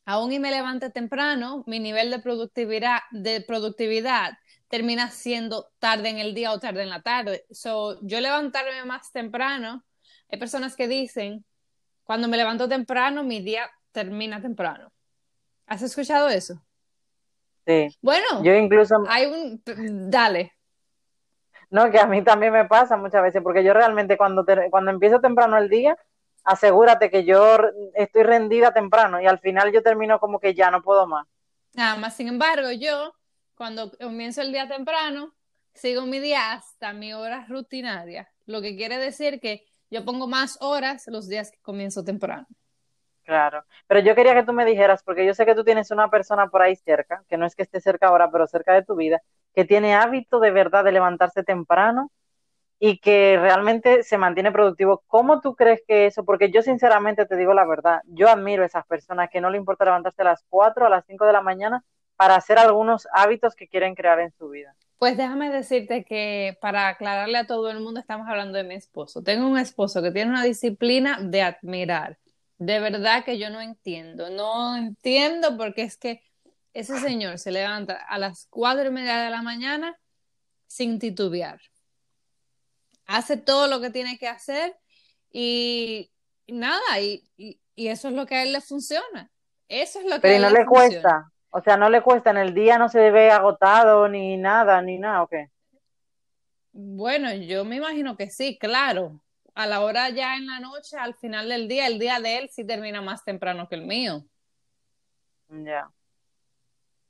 aún 0.05 0.31
y 0.31 0.39
me 0.39 0.49
levante 0.49 0.89
temprano, 0.89 1.63
mi 1.67 1.79
nivel 1.79 2.09
de 2.09 2.17
productividad, 2.17 3.01
de 3.11 3.41
productividad 3.41 4.31
termina 4.71 5.11
siendo 5.11 5.69
tarde 5.79 6.09
en 6.09 6.17
el 6.17 6.33
día 6.33 6.53
o 6.53 6.59
tarde 6.59 6.81
en 6.81 6.89
la 6.89 7.01
tarde. 7.01 7.45
So, 7.51 7.99
yo 8.01 8.21
levantarme 8.21 8.83
más 8.85 9.11
temprano, 9.11 9.83
hay 10.29 10.39
personas 10.39 10.77
que 10.77 10.87
dicen, 10.87 11.45
cuando 12.05 12.29
me 12.29 12.37
levanto 12.37 12.69
temprano, 12.69 13.23
mi 13.23 13.41
día 13.41 13.69
termina 13.91 14.41
temprano. 14.41 14.91
¿Has 15.67 15.81
escuchado 15.81 16.29
eso? 16.29 16.55
Sí. 17.67 17.89
Bueno, 18.01 18.43
yo 18.43 18.55
incluso. 18.55 18.95
Hay 19.09 19.25
un. 19.25 19.61
Dale. 20.09 20.53
No, 21.69 21.91
que 21.91 21.99
a 21.99 22.05
mí 22.05 22.23
también 22.23 22.53
me 22.53 22.65
pasa 22.65 22.97
muchas 22.97 23.21
veces, 23.23 23.43
porque 23.43 23.63
yo 23.63 23.73
realmente 23.73 24.17
cuando, 24.17 24.45
cuando 24.69 24.91
empiezo 24.91 25.19
temprano 25.19 25.57
el 25.57 25.69
día, 25.69 25.97
asegúrate 26.43 27.09
que 27.09 27.23
yo 27.23 27.57
estoy 27.93 28.23
rendida 28.23 28.73
temprano 28.73 29.21
y 29.21 29.27
al 29.27 29.39
final 29.39 29.71
yo 29.71 29.81
termino 29.83 30.19
como 30.19 30.39
que 30.39 30.53
ya 30.53 30.71
no 30.71 30.81
puedo 30.81 31.07
más. 31.07 31.27
Nada 31.73 31.95
más, 31.97 32.15
sin 32.15 32.27
embargo, 32.27 32.71
yo 32.71 33.13
cuando 33.61 33.91
comienzo 33.91 34.41
el 34.41 34.51
día 34.51 34.67
temprano, 34.67 35.35
sigo 35.75 36.07
mi 36.07 36.19
día 36.19 36.53
hasta 36.53 36.93
mi 36.93 37.13
hora 37.13 37.45
rutinaria, 37.47 38.27
lo 38.47 38.59
que 38.59 38.75
quiere 38.75 38.97
decir 38.97 39.39
que 39.39 39.67
yo 39.91 40.03
pongo 40.03 40.25
más 40.25 40.57
horas 40.61 41.05
los 41.05 41.27
días 41.27 41.51
que 41.51 41.59
comienzo 41.61 42.03
temprano. 42.03 42.47
Claro, 43.23 43.63
pero 43.85 43.99
yo 43.99 44.15
quería 44.15 44.33
que 44.33 44.41
tú 44.41 44.51
me 44.51 44.65
dijeras, 44.65 45.03
porque 45.03 45.27
yo 45.27 45.35
sé 45.35 45.45
que 45.45 45.53
tú 45.53 45.63
tienes 45.63 45.91
una 45.91 46.09
persona 46.09 46.47
por 46.47 46.63
ahí 46.63 46.75
cerca, 46.75 47.23
que 47.29 47.37
no 47.37 47.45
es 47.45 47.55
que 47.55 47.61
esté 47.61 47.79
cerca 47.79 48.07
ahora, 48.07 48.31
pero 48.31 48.47
cerca 48.47 48.73
de 48.73 48.83
tu 48.83 48.95
vida, 48.95 49.21
que 49.53 49.63
tiene 49.63 49.93
hábito 49.93 50.39
de 50.39 50.49
verdad 50.49 50.83
de 50.83 50.93
levantarse 50.93 51.43
temprano 51.43 52.11
y 52.79 52.97
que 52.97 53.37
realmente 53.39 54.01
se 54.01 54.17
mantiene 54.17 54.51
productivo. 54.51 55.03
¿Cómo 55.05 55.39
tú 55.39 55.55
crees 55.55 55.83
que 55.87 56.07
eso? 56.07 56.25
Porque 56.25 56.49
yo 56.49 56.63
sinceramente 56.63 57.27
te 57.27 57.37
digo 57.37 57.53
la 57.53 57.67
verdad, 57.67 58.01
yo 58.05 58.27
admiro 58.27 58.63
a 58.63 58.65
esas 58.65 58.87
personas 58.87 59.29
que 59.29 59.39
no 59.39 59.51
le 59.51 59.57
importa 59.59 59.85
levantarse 59.85 60.23
a 60.23 60.25
las 60.25 60.43
4 60.49 60.85
o 60.85 60.87
a 60.87 60.89
las 60.89 61.05
5 61.05 61.25
de 61.27 61.33
la 61.33 61.41
mañana 61.41 61.83
para 62.21 62.35
hacer 62.35 62.59
algunos 62.59 63.07
hábitos 63.13 63.55
que 63.55 63.67
quieren 63.67 63.95
crear 63.95 64.19
en 64.19 64.31
su 64.37 64.49
vida. 64.49 64.75
Pues 64.99 65.17
déjame 65.17 65.49
decirte 65.49 66.05
que 66.05 66.55
para 66.61 66.87
aclararle 66.87 67.39
a 67.39 67.47
todo 67.47 67.71
el 67.71 67.79
mundo 67.79 67.99
estamos 67.99 68.27
hablando 68.29 68.59
de 68.59 68.63
mi 68.63 68.75
esposo. 68.75 69.23
Tengo 69.23 69.47
un 69.47 69.57
esposo 69.57 70.03
que 70.03 70.11
tiene 70.11 70.29
una 70.29 70.43
disciplina 70.43 71.17
de 71.19 71.41
admirar 71.41 72.19
de 72.61 72.79
verdad 72.79 73.25
que 73.25 73.39
yo 73.39 73.49
no 73.49 73.59
entiendo, 73.59 74.29
no 74.29 74.77
entiendo 74.77 75.57
porque 75.57 75.81
es 75.81 75.97
que 75.97 76.21
ese 76.75 76.99
señor 76.99 77.39
se 77.39 77.49
levanta 77.49 77.95
a 77.95 78.19
las 78.19 78.45
cuatro 78.51 78.85
y 78.85 78.91
media 78.91 79.17
de 79.17 79.31
la 79.31 79.41
mañana 79.41 79.97
sin 80.67 80.99
titubear. 80.99 81.59
Hace 83.07 83.37
todo 83.37 83.65
lo 83.65 83.81
que 83.81 83.89
tiene 83.89 84.19
que 84.19 84.27
hacer 84.27 84.77
y, 85.31 86.11
nada, 86.45 86.99
y, 86.99 87.59
eso 87.75 88.09
es 88.09 88.13
lo 88.13 88.27
que 88.27 88.35
a 88.35 88.43
él 88.43 88.53
le 88.53 88.61
funciona. 88.61 89.31
Eso 89.67 89.97
es 89.97 90.05
lo 90.05 90.17
que 90.17 90.21
Pero 90.21 90.33
a 90.33 90.35
él 90.35 90.53
no 90.53 90.59
le, 90.59 90.65
cuesta, 90.67 91.30
o 91.51 91.61
sea, 91.61 91.77
no 91.77 91.89
le 91.89 92.01
cuesta, 92.01 92.31
en 92.31 92.37
el 92.37 92.53
día 92.53 92.77
no 92.77 92.89
se 92.89 93.11
ve 93.11 93.29
agotado 93.29 94.07
ni 94.07 94.37
nada, 94.37 94.81
ni 94.81 94.97
nada, 94.97 95.23
¿o 95.23 95.27
qué? 95.27 95.49
Bueno, 96.71 97.33
yo 97.33 97.65
me 97.65 97.75
imagino 97.75 98.15
que 98.15 98.29
sí, 98.29 98.57
claro, 98.57 99.21
a 99.53 99.67
la 99.67 99.81
hora 99.81 100.09
ya 100.09 100.37
en 100.37 100.47
la 100.47 100.59
noche, 100.59 100.97
al 100.97 101.13
final 101.15 101.49
del 101.49 101.67
día, 101.67 101.87
el 101.87 101.99
día 101.99 102.19
de 102.21 102.37
él 102.37 102.49
sí 102.49 102.65
termina 102.65 103.01
más 103.01 103.25
temprano 103.25 103.67
que 103.67 103.75
el 103.75 103.85
mío. 103.85 104.23
Ya. 105.49 105.91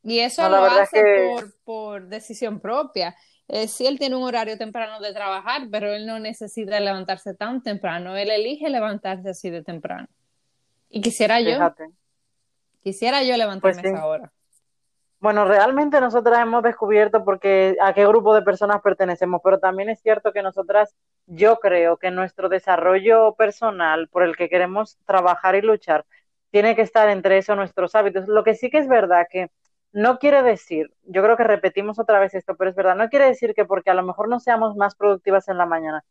Y 0.03 0.19
eso 0.19 0.49
lo 0.49 0.65
hace 0.65 1.29
por, 1.29 1.55
por, 1.63 2.07
decisión 2.07 2.59
propia. 2.59 3.15
Eh, 3.47 3.67
sí, 3.67 3.85
él 3.85 3.99
tiene 3.99 4.15
un 4.15 4.23
horario 4.23 4.57
temprano 4.57 4.99
de 4.99 5.13
trabajar, 5.13 5.67
pero 5.69 5.93
él 5.93 6.07
no 6.07 6.19
necesita 6.19 6.79
levantarse 6.79 7.35
tan 7.35 7.61
temprano. 7.61 8.17
Él 8.17 8.31
elige 8.31 8.67
levantarse 8.69 9.29
así 9.29 9.51
de 9.51 9.61
temprano. 9.61 10.07
Y 10.89 11.01
quisiera 11.01 11.39
yo. 11.39 11.59
Quisiera 12.81 13.23
yo 13.23 13.37
levantarme 13.37 13.81
pues 13.81 13.93
esa 13.93 14.05
hora. 14.05 14.31
Bueno, 15.19 15.45
realmente 15.45 16.01
nosotras 16.01 16.39
hemos 16.39 16.63
descubierto 16.63 17.23
porque 17.23 17.77
a 17.79 17.93
qué 17.93 18.07
grupo 18.07 18.33
de 18.33 18.41
personas 18.41 18.81
pertenecemos, 18.81 19.39
pero 19.43 19.59
también 19.59 19.89
es 19.89 20.01
cierto 20.01 20.33
que 20.33 20.41
nosotras, 20.41 20.95
yo 21.27 21.59
creo 21.59 21.97
que 21.97 22.09
nuestro 22.09 22.49
desarrollo 22.49 23.35
personal 23.35 24.07
por 24.07 24.23
el 24.23 24.35
que 24.35 24.49
queremos 24.49 24.97
trabajar 25.05 25.53
y 25.53 25.61
luchar, 25.61 26.05
tiene 26.49 26.75
que 26.75 26.81
estar 26.81 27.07
entre 27.09 27.37
eso 27.37 27.55
nuestros 27.55 27.93
hábitos. 27.93 28.27
Lo 28.27 28.43
que 28.43 28.55
sí 28.55 28.71
que 28.71 28.79
es 28.79 28.87
verdad 28.87 29.27
que 29.29 29.51
no 29.91 30.17
quiere 30.17 30.41
decir, 30.41 30.91
yo 31.03 31.21
creo 31.21 31.37
que 31.37 31.43
repetimos 31.43 31.99
otra 31.99 32.19
vez 32.19 32.33
esto, 32.33 32.55
pero 32.55 32.71
es 32.71 32.75
verdad, 32.75 32.95
no 32.95 33.09
quiere 33.09 33.25
decir 33.25 33.53
que 33.53 33.65
porque 33.65 33.91
a 33.91 33.93
lo 33.93 34.03
mejor 34.03 34.27
no 34.27 34.39
seamos 34.39 34.75
más 34.75 34.95
productivas 34.95 35.47
en 35.49 35.57
la 35.57 35.67
mañana, 35.67 36.03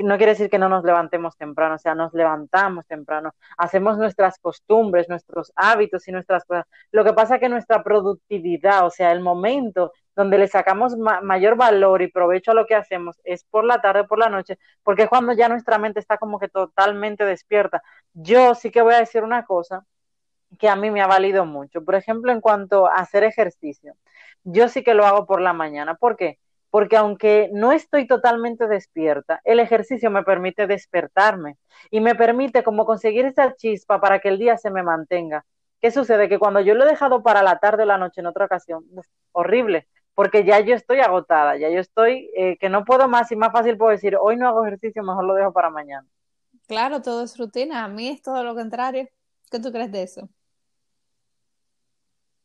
no 0.00 0.16
quiere 0.16 0.32
decir 0.32 0.50
que 0.50 0.58
no 0.58 0.68
nos 0.68 0.84
levantemos 0.84 1.36
temprano, 1.36 1.76
o 1.76 1.78
sea, 1.78 1.94
nos 1.94 2.12
levantamos 2.14 2.86
temprano, 2.86 3.34
hacemos 3.56 3.98
nuestras 3.98 4.38
costumbres, 4.38 5.08
nuestros 5.08 5.52
hábitos 5.56 6.06
y 6.08 6.12
nuestras 6.12 6.44
cosas. 6.44 6.66
Lo 6.92 7.04
que 7.04 7.12
pasa 7.12 7.36
es 7.36 7.40
que 7.40 7.48
nuestra 7.48 7.82
productividad, 7.82 8.86
o 8.86 8.90
sea, 8.90 9.12
el 9.12 9.20
momento 9.20 9.92
donde 10.14 10.38
le 10.38 10.48
sacamos 10.48 10.96
mayor 10.96 11.56
valor 11.56 12.02
y 12.02 12.08
provecho 12.10 12.52
a 12.52 12.54
lo 12.54 12.66
que 12.66 12.74
hacemos 12.74 13.20
es 13.24 13.44
por 13.44 13.64
la 13.64 13.80
tarde, 13.80 14.04
por 14.04 14.18
la 14.18 14.30
noche, 14.30 14.58
porque 14.82 15.02
es 15.04 15.08
cuando 15.08 15.32
ya 15.34 15.48
nuestra 15.48 15.78
mente 15.78 16.00
está 16.00 16.16
como 16.18 16.38
que 16.38 16.48
totalmente 16.48 17.24
despierta. 17.24 17.82
Yo 18.14 18.54
sí 18.54 18.70
que 18.70 18.82
voy 18.82 18.94
a 18.94 19.00
decir 19.00 19.22
una 19.22 19.44
cosa, 19.44 19.84
que 20.58 20.68
a 20.68 20.76
mí 20.76 20.90
me 20.90 21.02
ha 21.02 21.06
valido 21.06 21.44
mucho. 21.44 21.84
Por 21.84 21.94
ejemplo, 21.94 22.32
en 22.32 22.40
cuanto 22.40 22.86
a 22.86 22.94
hacer 22.96 23.24
ejercicio, 23.24 23.94
yo 24.44 24.68
sí 24.68 24.82
que 24.82 24.94
lo 24.94 25.06
hago 25.06 25.26
por 25.26 25.40
la 25.40 25.52
mañana. 25.52 25.96
¿Por 25.96 26.16
qué? 26.16 26.38
Porque 26.70 26.96
aunque 26.96 27.48
no 27.52 27.72
estoy 27.72 28.06
totalmente 28.06 28.66
despierta, 28.66 29.40
el 29.44 29.60
ejercicio 29.60 30.10
me 30.10 30.22
permite 30.24 30.66
despertarme 30.66 31.56
y 31.90 32.00
me 32.00 32.14
permite 32.14 32.62
como 32.62 32.84
conseguir 32.84 33.24
esa 33.26 33.54
chispa 33.54 34.00
para 34.00 34.18
que 34.18 34.28
el 34.28 34.38
día 34.38 34.56
se 34.58 34.70
me 34.70 34.82
mantenga. 34.82 35.44
¿Qué 35.80 35.90
sucede? 35.90 36.28
Que 36.28 36.38
cuando 36.38 36.60
yo 36.60 36.74
lo 36.74 36.84
he 36.84 36.88
dejado 36.88 37.22
para 37.22 37.42
la 37.42 37.58
tarde 37.58 37.84
o 37.84 37.86
la 37.86 37.98
noche 37.98 38.20
en 38.20 38.26
otra 38.26 38.46
ocasión, 38.46 38.84
horrible, 39.32 39.86
porque 40.14 40.44
ya 40.44 40.60
yo 40.60 40.74
estoy 40.74 41.00
agotada, 41.00 41.56
ya 41.56 41.68
yo 41.68 41.78
estoy 41.78 42.30
eh, 42.34 42.56
que 42.58 42.68
no 42.68 42.84
puedo 42.84 43.06
más 43.08 43.30
y 43.32 43.36
más 43.36 43.52
fácil 43.52 43.76
puedo 43.76 43.92
decir, 43.92 44.16
hoy 44.20 44.36
no 44.36 44.48
hago 44.48 44.64
ejercicio, 44.64 45.02
mejor 45.02 45.24
lo 45.24 45.34
dejo 45.34 45.52
para 45.52 45.70
mañana. 45.70 46.06
Claro, 46.66 47.00
todo 47.00 47.22
es 47.22 47.38
rutina. 47.38 47.84
A 47.84 47.88
mí 47.88 48.08
es 48.08 48.22
todo 48.22 48.42
lo 48.42 48.54
contrario. 48.54 49.08
¿Qué 49.50 49.60
tú 49.60 49.70
crees 49.70 49.92
de 49.92 50.02
eso? 50.02 50.28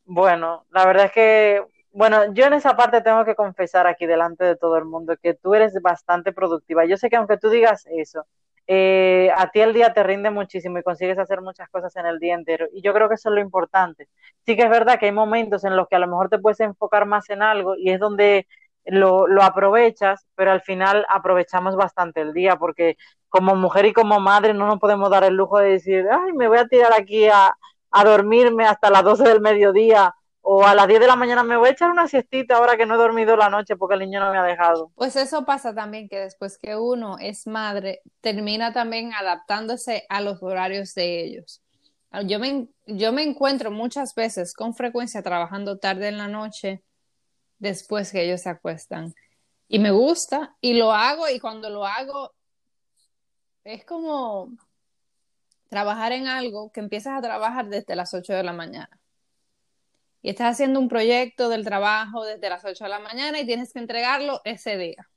Bueno, 0.06 0.66
la 0.72 0.86
verdad 0.86 1.06
es 1.06 1.12
que, 1.12 1.64
bueno, 1.92 2.34
yo 2.34 2.46
en 2.46 2.54
esa 2.54 2.76
parte 2.76 3.02
tengo 3.02 3.26
que 3.26 3.36
confesar 3.36 3.88
aquí 3.88 4.06
delante 4.06 4.46
de 4.46 4.56
todo 4.56 4.78
el 4.78 4.86
mundo 4.86 5.16
que 5.22 5.34
tú 5.34 5.54
eres 5.56 5.74
bastante 5.82 6.32
productiva. 6.34 6.86
Yo 6.86 6.98
sé 6.98 7.10
que 7.10 7.18
aunque 7.18 7.38
tú 7.38 7.50
digas 7.50 7.86
eso, 7.92 8.26
eh, 8.68 9.30
a 9.36 9.50
ti 9.52 9.60
el 9.60 9.74
día 9.74 9.94
te 9.94 10.04
rinde 10.04 10.30
muchísimo 10.32 10.78
y 10.80 10.84
consigues 10.84 11.20
hacer 11.20 11.42
muchas 11.42 11.68
cosas 11.70 11.96
en 11.98 12.06
el 12.06 12.20
día 12.20 12.36
entero. 12.36 12.68
Y 12.74 12.82
yo 12.82 12.94
creo 12.94 13.10
que 13.10 13.16
eso 13.16 13.30
es 13.30 13.36
lo 13.36 13.42
importante. 13.42 14.08
Sí 14.46 14.56
que 14.56 14.64
es 14.64 14.70
verdad 14.70 15.00
que 15.00 15.08
hay 15.08 15.12
momentos 15.12 15.64
en 15.66 15.76
los 15.76 15.88
que 15.88 15.96
a 15.98 16.00
lo 16.00 16.08
mejor 16.08 16.30
te 16.30 16.40
puedes 16.40 16.60
enfocar 16.62 17.06
más 17.06 17.30
en 17.30 17.42
algo 17.42 17.76
y 17.76 17.92
es 17.92 18.00
donde 18.00 18.48
lo, 18.86 19.28
lo 19.28 19.44
aprovechas, 19.44 20.26
pero 20.36 20.52
al 20.52 20.62
final 20.62 21.06
aprovechamos 21.10 21.76
bastante 21.76 22.22
el 22.22 22.34
día 22.34 22.56
porque 22.56 22.98
como 23.30 23.56
mujer 23.56 23.86
y 23.86 23.94
como 23.94 24.20
madre 24.20 24.54
no 24.54 24.66
nos 24.68 24.80
podemos 24.80 25.10
dar 25.10 25.24
el 25.24 25.36
lujo 25.36 25.60
de 25.60 25.72
decir, 25.72 26.06
ay, 26.12 26.34
me 26.34 26.48
voy 26.48 26.58
a 26.58 26.68
tirar 26.68 26.94
aquí 26.94 27.28
a, 27.28 27.56
a 27.92 28.04
dormirme 28.04 28.66
hasta 28.66 28.90
las 28.90 29.04
12 29.04 29.24
del 29.24 29.42
mediodía 29.42 30.14
o 30.42 30.66
a 30.66 30.74
las 30.74 30.88
10 30.88 31.00
de 31.00 31.08
la 31.08 31.16
mañana 31.16 31.44
me 31.44 31.56
voy 31.56 31.70
a 31.70 31.72
echar 31.72 31.92
una 31.92 32.08
siestita 32.08 32.58
ahora 32.58 32.76
que 32.76 32.86
no 32.86 32.96
he 32.96 32.98
dormido 32.98 33.36
la 33.38 33.50
noche 33.50 33.76
porque 33.76 33.94
el 33.94 34.02
niño 34.02 34.20
no 34.20 34.32
me 34.32 34.38
ha 34.38 34.44
dejado. 34.44 34.92
Pues 34.96 35.16
eso 35.16 35.46
pasa 35.46 35.74
también 35.74 36.10
que 36.10 36.20
después 36.20 36.58
que 36.58 36.76
uno 36.76 37.18
es 37.20 37.48
madre, 37.48 38.02
termina 38.22 38.74
también 38.74 39.14
adaptándose 39.14 40.06
a 40.10 40.22
los 40.22 40.42
horarios 40.42 40.94
de 40.96 41.24
ellos. 41.24 41.62
Yo 42.26 42.40
me, 42.40 42.68
yo 42.88 43.14
me 43.14 43.24
encuentro 43.24 43.72
muchas 43.72 44.14
veces 44.16 44.54
con 44.54 44.74
frecuencia 44.74 45.22
trabajando 45.22 45.78
tarde 45.78 46.10
en 46.10 46.18
la 46.18 46.28
noche 46.28 46.84
después 47.60 48.12
que 48.12 48.24
ellos 48.24 48.42
se 48.42 48.50
acuestan. 48.50 49.14
Y 49.68 49.80
me 49.80 49.92
gusta 49.92 50.56
y 50.60 50.74
lo 50.74 50.92
hago 50.92 51.30
y 51.30 51.40
cuando 51.40 51.70
lo 51.70 51.86
hago 51.86 52.34
es 53.64 53.86
como 53.86 54.50
trabajar 55.70 56.12
en 56.12 56.28
algo 56.28 56.72
que 56.72 56.82
empiezas 56.82 57.18
a 57.18 57.22
trabajar 57.22 57.70
desde 57.70 57.96
las 57.96 58.14
8 58.14 58.34
de 58.34 58.44
la 58.44 58.52
mañana 58.52 59.01
y 60.22 60.30
estás 60.30 60.54
haciendo 60.54 60.80
un 60.80 60.88
proyecto 60.88 61.50
del 61.50 61.66
trabajo 61.66 62.24
desde 62.26 62.50
las 62.50 62.64
8 62.64 62.84
de 62.84 62.90
la 62.90 63.00
mañana 63.00 63.40
y 63.40 63.46
tienes 63.46 63.74
que 63.74 63.80
entregarlo 63.80 64.42
ese 64.44 64.78
día. 64.78 65.10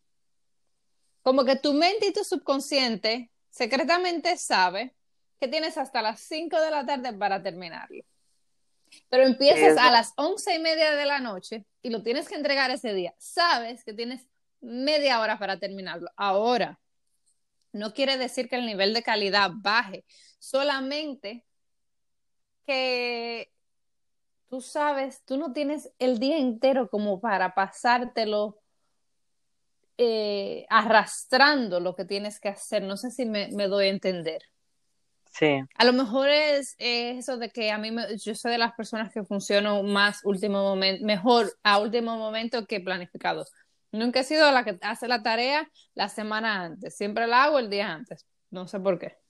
Como 1.23 1.45
que 1.45 1.57
tu 1.57 1.75
mente 1.75 2.07
y 2.07 2.13
tu 2.13 2.25
subconsciente 2.25 3.31
secretamente 3.51 4.37
sabe 4.37 4.95
que 5.41 5.49
tienes 5.49 5.77
hasta 5.79 6.03
las 6.03 6.21
5 6.21 6.61
de 6.61 6.71
la 6.71 6.87
tarde 6.87 7.13
para 7.13 7.43
terminarlo. 7.43 8.05
Pero 9.09 9.25
empiezas 9.25 9.77
a 9.77 9.91
las 9.91 10.13
once 10.17 10.55
y 10.55 10.59
media 10.59 10.93
de 10.93 11.07
la 11.07 11.21
noche 11.21 11.67
y 11.83 11.91
lo 11.91 12.03
tienes 12.03 12.29
que 12.29 12.37
entregar 12.37 12.71
ese 12.71 12.95
día. 12.95 13.15
Sabes 13.19 13.85
que 13.85 13.93
tienes 13.93 14.27
media 14.61 15.21
hora 15.21 15.39
para 15.39 15.59
terminarlo. 15.59 16.09
Ahora, 16.17 16.81
no 17.73 17.93
quiere 17.93 18.17
decir 18.17 18.49
que 18.49 18.57
el 18.57 18.67
nivel 18.67 18.95
de 18.95 19.03
calidad 19.03 19.51
baje, 19.53 20.05
solamente 20.39 21.45
que 22.67 23.54
tú 24.49 24.61
sabes, 24.61 25.23
tú 25.25 25.37
no 25.37 25.53
tienes 25.53 25.93
el 25.99 26.19
día 26.19 26.39
entero 26.39 26.89
como 26.89 27.21
para 27.21 27.55
pasártelo 27.55 28.61
eh, 29.97 30.67
arrastrando 30.71 31.81
lo 31.81 31.95
que 31.95 32.05
tienes 32.05 32.41
que 32.41 32.49
hacer. 32.49 32.83
No 32.83 32.97
sé 32.97 33.11
si 33.11 33.27
me, 33.27 33.49
doy 33.69 33.87
a 33.87 33.91
entender. 33.91 34.43
Sí. 35.31 35.61
A 35.77 35.85
lo 35.85 35.93
mejor 35.93 36.29
es, 36.29 36.77
eso 36.79 37.37
de 37.37 37.51
que 37.51 37.71
a 37.71 37.79
mí, 37.79 37.91
me, 37.91 38.17
yo 38.19 38.35
soy 38.35 38.53
de 38.53 38.59
las 38.59 38.75
personas 38.75 39.13
que 39.13 39.25
funciono 39.25 39.83
más 39.83 40.21
último 40.25 40.63
momento, 40.63 41.05
mejor 41.05 41.53
a 41.63 41.79
último 41.79 42.17
momento 42.17 42.67
que 42.67 42.81
planificado. 42.81 43.45
Nunca 43.91 44.21
he 44.21 44.25
sido 44.25 44.51
la 44.51 44.65
que 44.65 44.79
hace 44.83 45.09
la 45.09 45.23
tarea 45.23 45.69
la 45.95 46.09
semana 46.09 46.65
antes, 46.65 46.97
siempre 46.97 47.27
la 47.27 47.45
hago 47.45 47.59
el 47.59 47.71
día 47.71 47.93
antes. 47.93 48.27
No 48.51 48.69
sé 48.69 48.79
por 48.81 48.99
qué. 48.99 49.24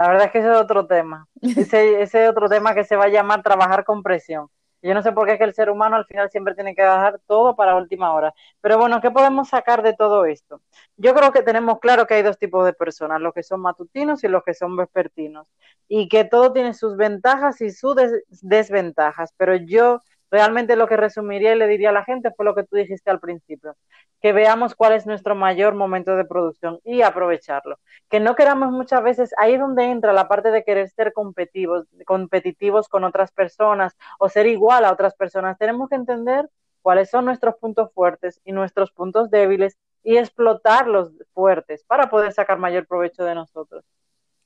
La 0.00 0.08
verdad 0.08 0.26
es 0.26 0.32
que 0.32 0.38
ese 0.38 0.50
es 0.50 0.56
otro 0.56 0.86
tema. 0.86 1.28
Ese, 1.42 2.00
ese 2.02 2.24
es 2.24 2.30
otro 2.30 2.48
tema 2.48 2.74
que 2.74 2.84
se 2.84 2.96
va 2.96 3.04
a 3.04 3.08
llamar 3.08 3.42
trabajar 3.42 3.84
con 3.84 4.02
presión. 4.02 4.48
Yo 4.82 4.94
no 4.94 5.02
sé 5.02 5.12
por 5.12 5.26
qué 5.26 5.34
es 5.34 5.38
que 5.38 5.44
el 5.44 5.52
ser 5.52 5.68
humano 5.68 5.96
al 5.96 6.06
final 6.06 6.30
siempre 6.30 6.54
tiene 6.54 6.74
que 6.74 6.80
dejar 6.80 7.20
todo 7.26 7.54
para 7.54 7.76
última 7.76 8.14
hora. 8.14 8.32
Pero 8.62 8.78
bueno, 8.78 9.02
¿qué 9.02 9.10
podemos 9.10 9.50
sacar 9.50 9.82
de 9.82 9.92
todo 9.92 10.24
esto? 10.24 10.62
Yo 10.96 11.14
creo 11.14 11.32
que 11.32 11.42
tenemos 11.42 11.80
claro 11.80 12.06
que 12.06 12.14
hay 12.14 12.22
dos 12.22 12.38
tipos 12.38 12.64
de 12.64 12.72
personas, 12.72 13.20
los 13.20 13.34
que 13.34 13.42
son 13.42 13.60
matutinos 13.60 14.24
y 14.24 14.28
los 14.28 14.42
que 14.42 14.54
son 14.54 14.74
vespertinos. 14.74 15.46
Y 15.86 16.08
que 16.08 16.24
todo 16.24 16.50
tiene 16.54 16.72
sus 16.72 16.96
ventajas 16.96 17.60
y 17.60 17.70
sus 17.70 17.94
desventajas. 18.40 19.34
Pero 19.36 19.54
yo 19.56 20.00
realmente 20.30 20.76
lo 20.76 20.86
que 20.88 20.96
resumiría 20.96 21.54
y 21.54 21.58
le 21.58 21.66
diría 21.66 21.90
a 21.90 21.92
la 21.92 22.04
gente 22.04 22.30
fue 22.32 22.44
lo 22.44 22.54
que 22.54 22.64
tú 22.64 22.76
dijiste 22.76 23.10
al 23.10 23.20
principio 23.20 23.76
que 24.20 24.32
veamos 24.32 24.74
cuál 24.74 24.92
es 24.92 25.06
nuestro 25.06 25.34
mayor 25.34 25.74
momento 25.74 26.14
de 26.14 26.24
producción 26.24 26.78
y 26.84 27.02
aprovecharlo. 27.02 27.78
Que 28.10 28.20
no 28.20 28.34
queramos 28.34 28.70
muchas 28.70 29.02
veces, 29.02 29.30
ahí 29.38 29.54
es 29.54 29.60
donde 29.60 29.84
entra 29.84 30.12
la 30.12 30.28
parte 30.28 30.50
de 30.50 30.62
querer 30.62 30.90
ser 30.90 31.12
competitivos, 31.12 31.86
competitivos 32.06 32.88
con 32.88 33.04
otras 33.04 33.32
personas 33.32 33.96
o 34.18 34.28
ser 34.28 34.46
igual 34.46 34.84
a 34.84 34.92
otras 34.92 35.14
personas. 35.14 35.58
Tenemos 35.58 35.88
que 35.88 35.94
entender 35.94 36.48
cuáles 36.82 37.08
son 37.10 37.24
nuestros 37.24 37.56
puntos 37.56 37.90
fuertes 37.94 38.40
y 38.44 38.52
nuestros 38.52 38.92
puntos 38.92 39.30
débiles 39.30 39.78
y 40.02 40.16
explotar 40.16 40.86
los 40.86 41.12
fuertes 41.32 41.84
para 41.84 42.10
poder 42.10 42.32
sacar 42.32 42.58
mayor 42.58 42.86
provecho 42.86 43.24
de 43.24 43.34
nosotros. 43.34 43.84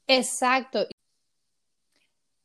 Exacto. 0.07 0.87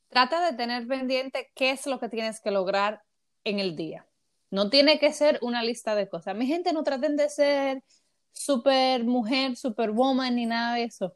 Trata 0.08 0.44
de 0.50 0.58
tener 0.58 0.88
pendiente 0.88 1.52
qué 1.54 1.72
es 1.72 1.86
lo 1.86 2.00
que 2.00 2.10
tienes 2.10 2.42
que 2.42 2.50
lograr 2.50 3.04
en 3.44 3.60
el 3.60 3.76
día. 3.76 4.06
No 4.52 4.70
tiene 4.70 5.00
que 5.00 5.14
ser 5.14 5.40
una 5.42 5.64
lista 5.64 5.96
de 5.96 6.10
cosas. 6.10 6.36
Mi 6.36 6.48
gente 6.48 6.74
no 6.74 6.84
traten 6.84 7.16
de 7.16 7.30
ser 7.30 7.84
super 8.32 9.04
mujer, 9.04 9.56
super 9.56 9.92
woman 9.92 10.36
ni 10.36 10.46
nada 10.46 10.76
de 10.76 10.84
eso. 10.84 11.16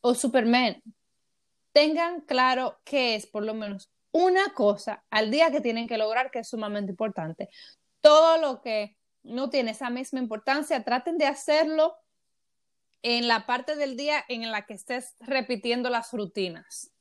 O 0.00 0.14
superman. 0.14 0.82
Tengan 1.72 2.20
claro 2.22 2.78
qué 2.84 3.14
es 3.14 3.26
por 3.26 3.44
lo 3.44 3.54
menos 3.54 3.90
una 4.12 4.52
cosa 4.54 5.04
al 5.10 5.30
día 5.30 5.50
que 5.50 5.60
tienen 5.60 5.86
que 5.86 5.98
lograr 5.98 6.30
que 6.30 6.40
es 6.40 6.48
sumamente 6.48 6.92
importante. 6.92 7.48
Todo 8.00 8.38
lo 8.38 8.60
que 8.60 8.96
no 9.22 9.50
tiene 9.50 9.72
esa 9.72 9.90
misma 9.90 10.20
importancia, 10.20 10.82
traten 10.84 11.18
de 11.18 11.26
hacerlo 11.26 11.96
en 13.02 13.28
la 13.28 13.46
parte 13.46 13.76
del 13.76 13.96
día 13.96 14.24
en 14.28 14.50
la 14.50 14.66
que 14.66 14.74
estés 14.74 15.14
repitiendo 15.20 15.90
las 15.90 16.12
rutinas 16.12 16.92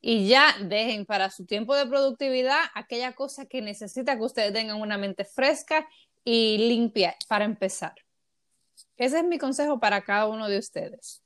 y 0.00 0.28
ya 0.28 0.54
dejen 0.62 1.06
para 1.06 1.30
su 1.30 1.44
tiempo 1.44 1.74
de 1.74 1.86
productividad 1.86 2.58
aquella 2.74 3.12
cosa 3.14 3.46
que 3.46 3.62
necesita 3.62 4.16
que 4.16 4.22
ustedes 4.22 4.52
tengan 4.52 4.80
una 4.80 4.98
mente 4.98 5.24
fresca 5.24 5.88
y 6.24 6.58
limpia 6.68 7.16
para 7.28 7.44
empezar. 7.44 7.94
Ese 8.96 9.18
es 9.18 9.24
mi 9.24 9.38
consejo 9.38 9.80
para 9.80 10.02
cada 10.02 10.26
uno 10.26 10.48
de 10.48 10.58
ustedes. 10.58 11.22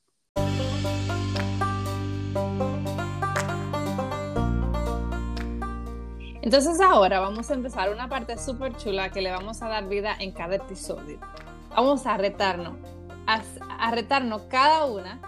Entonces 6.43 6.81
ahora 6.81 7.21
vamos 7.21 7.51
a 7.51 7.55
empezar 7.55 7.91
una 7.91 8.09
parte 8.09 8.37
súper 8.37 8.77
chula 8.77 9.11
que 9.11 9.23
le 9.23 9.31
vamos 9.31 9.63
a 9.63 9.69
dar 9.69 9.89
vida 9.89 10.17
en 10.19 10.33
cada 10.33 10.57
episodio. 10.57 11.21
Vamos 11.71 12.05
a 12.05 12.17
retarnos, 12.17 12.75
a, 13.27 13.43
a 13.79 13.91
retarnos 13.93 14.43
cada 14.43 14.85
una 14.87 15.21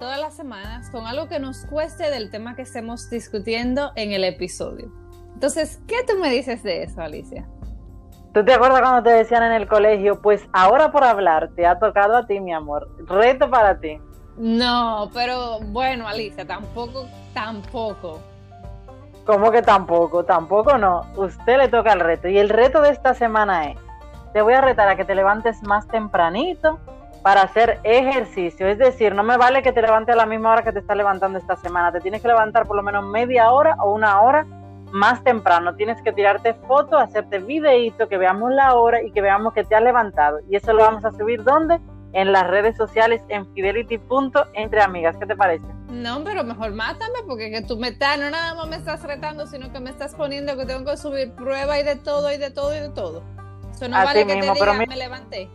todas 0.00 0.18
las 0.18 0.34
semanas 0.34 0.90
con 0.90 1.06
algo 1.06 1.28
que 1.28 1.38
nos 1.38 1.66
cueste 1.66 2.10
del 2.10 2.30
tema 2.30 2.56
que 2.56 2.62
estemos 2.62 3.10
discutiendo 3.10 3.92
en 3.94 4.12
el 4.12 4.24
episodio. 4.24 4.90
Entonces, 5.34 5.78
¿qué 5.86 5.96
tú 6.08 6.18
me 6.18 6.30
dices 6.30 6.62
de 6.62 6.82
eso, 6.82 7.02
Alicia? 7.02 7.46
¿Tú 8.32 8.44
te 8.44 8.54
acuerdas 8.54 8.80
cuando 8.80 9.02
te 9.02 9.10
decían 9.10 9.42
en 9.42 9.52
el 9.52 9.68
colegio, 9.68 10.20
pues 10.22 10.42
ahora 10.52 10.90
por 10.90 11.04
hablar, 11.04 11.50
te 11.54 11.66
ha 11.66 11.78
tocado 11.78 12.16
a 12.16 12.26
ti, 12.26 12.40
mi 12.40 12.52
amor? 12.52 12.90
Reto 13.06 13.50
para 13.50 13.78
ti. 13.78 14.00
No, 14.38 15.10
pero 15.12 15.60
bueno, 15.60 16.08
Alicia, 16.08 16.46
tampoco, 16.46 17.06
tampoco. 17.34 18.20
¿Cómo 19.26 19.50
que 19.50 19.60
tampoco? 19.60 20.24
Tampoco 20.24 20.78
no. 20.78 21.02
Usted 21.16 21.58
le 21.58 21.68
toca 21.68 21.92
el 21.92 22.00
reto. 22.00 22.26
Y 22.28 22.38
el 22.38 22.48
reto 22.48 22.80
de 22.80 22.90
esta 22.90 23.12
semana 23.12 23.70
es, 23.70 23.78
te 24.32 24.40
voy 24.40 24.54
a 24.54 24.62
retar 24.62 24.88
a 24.88 24.96
que 24.96 25.04
te 25.04 25.14
levantes 25.14 25.62
más 25.62 25.86
tempranito 25.88 26.80
para 27.22 27.42
hacer 27.42 27.80
ejercicio. 27.84 28.66
Es 28.66 28.78
decir, 28.78 29.14
no 29.14 29.22
me 29.22 29.36
vale 29.36 29.62
que 29.62 29.72
te 29.72 29.82
levantes 29.82 30.14
a 30.14 30.16
la 30.16 30.26
misma 30.26 30.52
hora 30.52 30.62
que 30.62 30.72
te 30.72 30.78
estás 30.78 30.96
levantando 30.96 31.38
esta 31.38 31.56
semana. 31.56 31.92
Te 31.92 32.00
tienes 32.00 32.22
que 32.22 32.28
levantar 32.28 32.66
por 32.66 32.76
lo 32.76 32.82
menos 32.82 33.04
media 33.04 33.50
hora 33.50 33.76
o 33.80 33.92
una 33.92 34.20
hora 34.22 34.46
más 34.92 35.22
temprano. 35.22 35.74
Tienes 35.76 36.00
que 36.02 36.12
tirarte 36.12 36.54
fotos, 36.54 37.00
hacerte 37.02 37.38
videíto, 37.38 38.08
que 38.08 38.16
veamos 38.16 38.52
la 38.52 38.74
hora 38.74 39.02
y 39.02 39.12
que 39.12 39.20
veamos 39.20 39.52
que 39.52 39.64
te 39.64 39.74
has 39.74 39.82
levantado. 39.82 40.40
Y 40.48 40.56
eso 40.56 40.72
lo 40.72 40.82
vamos 40.82 41.04
a 41.04 41.12
subir 41.12 41.44
¿dónde? 41.44 41.80
en 42.12 42.32
las 42.32 42.46
redes 42.46 42.76
sociales 42.76 43.22
en 43.28 43.52
fidelity.entreamigas. 43.54 45.16
¿Qué 45.16 45.26
te 45.26 45.36
parece? 45.36 45.64
No, 45.88 46.22
pero 46.24 46.44
mejor 46.44 46.72
mátame 46.72 47.20
porque 47.26 47.50
que 47.50 47.62
tú 47.62 47.76
me 47.76 47.88
estás, 47.88 48.18
no 48.18 48.30
nada 48.30 48.54
más 48.54 48.68
me 48.68 48.76
estás 48.76 49.02
retando, 49.02 49.46
sino 49.46 49.72
que 49.72 49.80
me 49.80 49.90
estás 49.90 50.14
poniendo 50.14 50.56
que 50.56 50.66
tengo 50.66 50.84
que 50.84 50.96
subir 50.96 51.32
prueba 51.32 51.78
y 51.78 51.82
de 51.82 51.96
todo 51.96 52.32
y 52.32 52.36
de 52.36 52.50
todo 52.50 52.74
y 52.74 52.80
de 52.80 52.90
todo. 52.90 53.22
Eso 53.72 53.88
no 53.88 53.96
vale 53.96 54.26
que 54.26 54.34
te 54.34 54.40
diga, 54.40 54.72
me 54.72 54.96
levanté. 54.96 55.50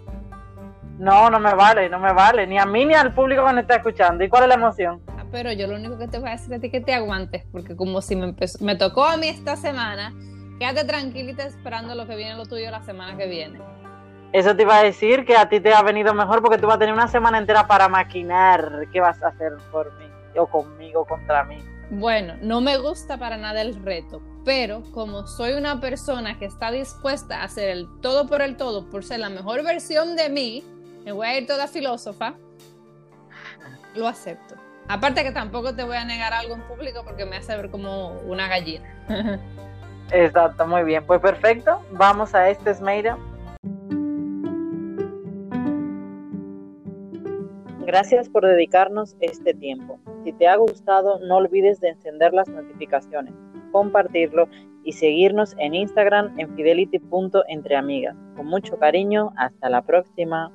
No, 0.98 1.30
no 1.30 1.40
me 1.40 1.54
vale, 1.54 1.90
no 1.90 2.00
me 2.00 2.14
vale, 2.14 2.48
ni 2.48 2.58
a 2.58 2.66
mí 2.66 2.86
ni 2.86 2.94
al 2.94 3.14
público 3.14 3.46
que 3.46 3.54
me 3.54 3.62
está 3.62 3.76
escuchando. 3.76 4.24
¿Y 4.24 4.30
cuál 4.30 4.44
es 4.44 4.50
la 4.50 4.56
emoción? 4.56 5.02
Ah, 5.08 5.26
pero 5.32 5.52
yo 5.52 5.68
lo 5.68 5.76
único 5.76 5.98
que 5.98 6.08
te 6.08 6.20
voy 6.20 6.30
a 6.30 6.34
decir 6.34 6.54
a 6.54 6.60
ti 6.60 6.68
es 6.68 6.72
que 6.72 6.82
te 6.82 6.94
aguantes, 6.94 7.44
porque 7.52 7.76
como 7.76 8.02
si 8.02 8.16
me, 8.16 8.26
empezó, 8.26 8.64
me 8.64 8.76
tocó 8.76 9.06
a 9.06 9.18
mí 9.18 9.28
esta 9.28 9.58
semana, 9.58 10.14
quédate 10.58 10.86
tranquilita 10.86 11.44
esperando 11.44 11.96
lo 11.96 12.08
que 12.08 12.16
viene 12.16 12.36
lo 12.36 12.46
tuyo 12.46 12.72
la 12.72 12.82
semana 12.82 13.18
que 13.18 13.28
viene. 13.28 13.60
Eso 14.32 14.56
te 14.56 14.64
iba 14.64 14.78
a 14.78 14.84
decir 14.84 15.26
que 15.26 15.36
a 15.36 15.50
ti 15.50 15.60
te 15.60 15.74
ha 15.74 15.82
venido 15.82 16.14
mejor 16.14 16.42
porque 16.42 16.58
tú 16.58 16.68
vas 16.68 16.78
a 16.78 16.80
tener 16.80 16.94
una 16.94 17.08
semana 17.08 17.38
entera 17.38 17.68
para 17.68 17.88
maquinar 17.88 18.88
qué 18.92 19.00
vas 19.00 19.22
a 19.22 19.30
hacer 19.30 19.54
por 19.72 19.94
mí 19.98 20.06
o 20.38 20.48
conmigo 20.48 21.06
contra 21.06 21.44
mí. 21.44 21.58
Bueno, 21.90 22.34
no 22.42 22.62
me 22.62 22.78
gusta 22.78 23.18
para 23.18 23.38
nada 23.38 23.62
el 23.62 23.76
reto, 23.84 24.22
pero 24.44 24.82
como 24.92 25.28
soy 25.28 25.54
una 25.54 25.80
persona 25.80 26.38
que 26.40 26.46
está 26.46 26.72
dispuesta 26.72 27.42
a 27.42 27.44
hacer 27.44 27.70
el 27.70 27.88
todo 28.02 28.28
por 28.28 28.42
el 28.42 28.58
todo, 28.58 28.90
por 28.90 29.04
ser 29.04 29.20
la 29.20 29.30
mejor 29.30 29.64
versión 29.64 30.16
de 30.16 30.30
mí, 30.30 30.64
me 31.06 31.12
voy 31.12 31.28
a 31.28 31.38
ir 31.38 31.46
toda 31.46 31.68
filósofa, 31.68 32.34
lo 33.94 34.08
acepto. 34.08 34.56
Aparte 34.88 35.24
que 35.24 35.32
tampoco 35.32 35.76
te 35.76 35.84
voy 35.84 35.98
a 35.98 36.04
negar 36.04 36.34
algo 36.34 36.56
en 36.56 36.62
público 36.64 37.04
porque 37.06 37.26
me 37.26 37.38
hace 37.38 37.56
ver 37.56 37.70
como 37.70 38.10
una 38.22 38.48
gallina. 38.48 38.90
Exacto, 40.12 40.66
muy 40.68 40.84
bien. 40.84 41.06
Pues 41.06 41.20
perfecto, 41.22 41.82
vamos 41.92 42.34
a 42.34 42.50
este 42.50 42.72
Esmeira. 42.72 43.18
Gracias 47.86 48.28
por 48.28 48.46
dedicarnos 48.46 49.16
este 49.20 49.54
tiempo. 49.54 50.00
Si 50.24 50.34
te 50.34 50.48
ha 50.48 50.56
gustado, 50.56 51.20
no 51.20 51.38
olvides 51.38 51.80
de 51.82 51.90
encender 51.90 52.34
las 52.34 52.48
notificaciones, 52.48 53.34
compartirlo 53.72 54.48
y 54.84 54.94
seguirnos 54.94 55.56
en 55.60 55.76
Instagram 55.76 56.34
en 56.40 56.56
fidelity.entreamigas. 56.56 58.16
Con 58.36 58.48
mucho 58.48 58.78
cariño, 58.80 59.34
hasta 59.38 59.70
la 59.70 59.84
próxima. 59.84 60.52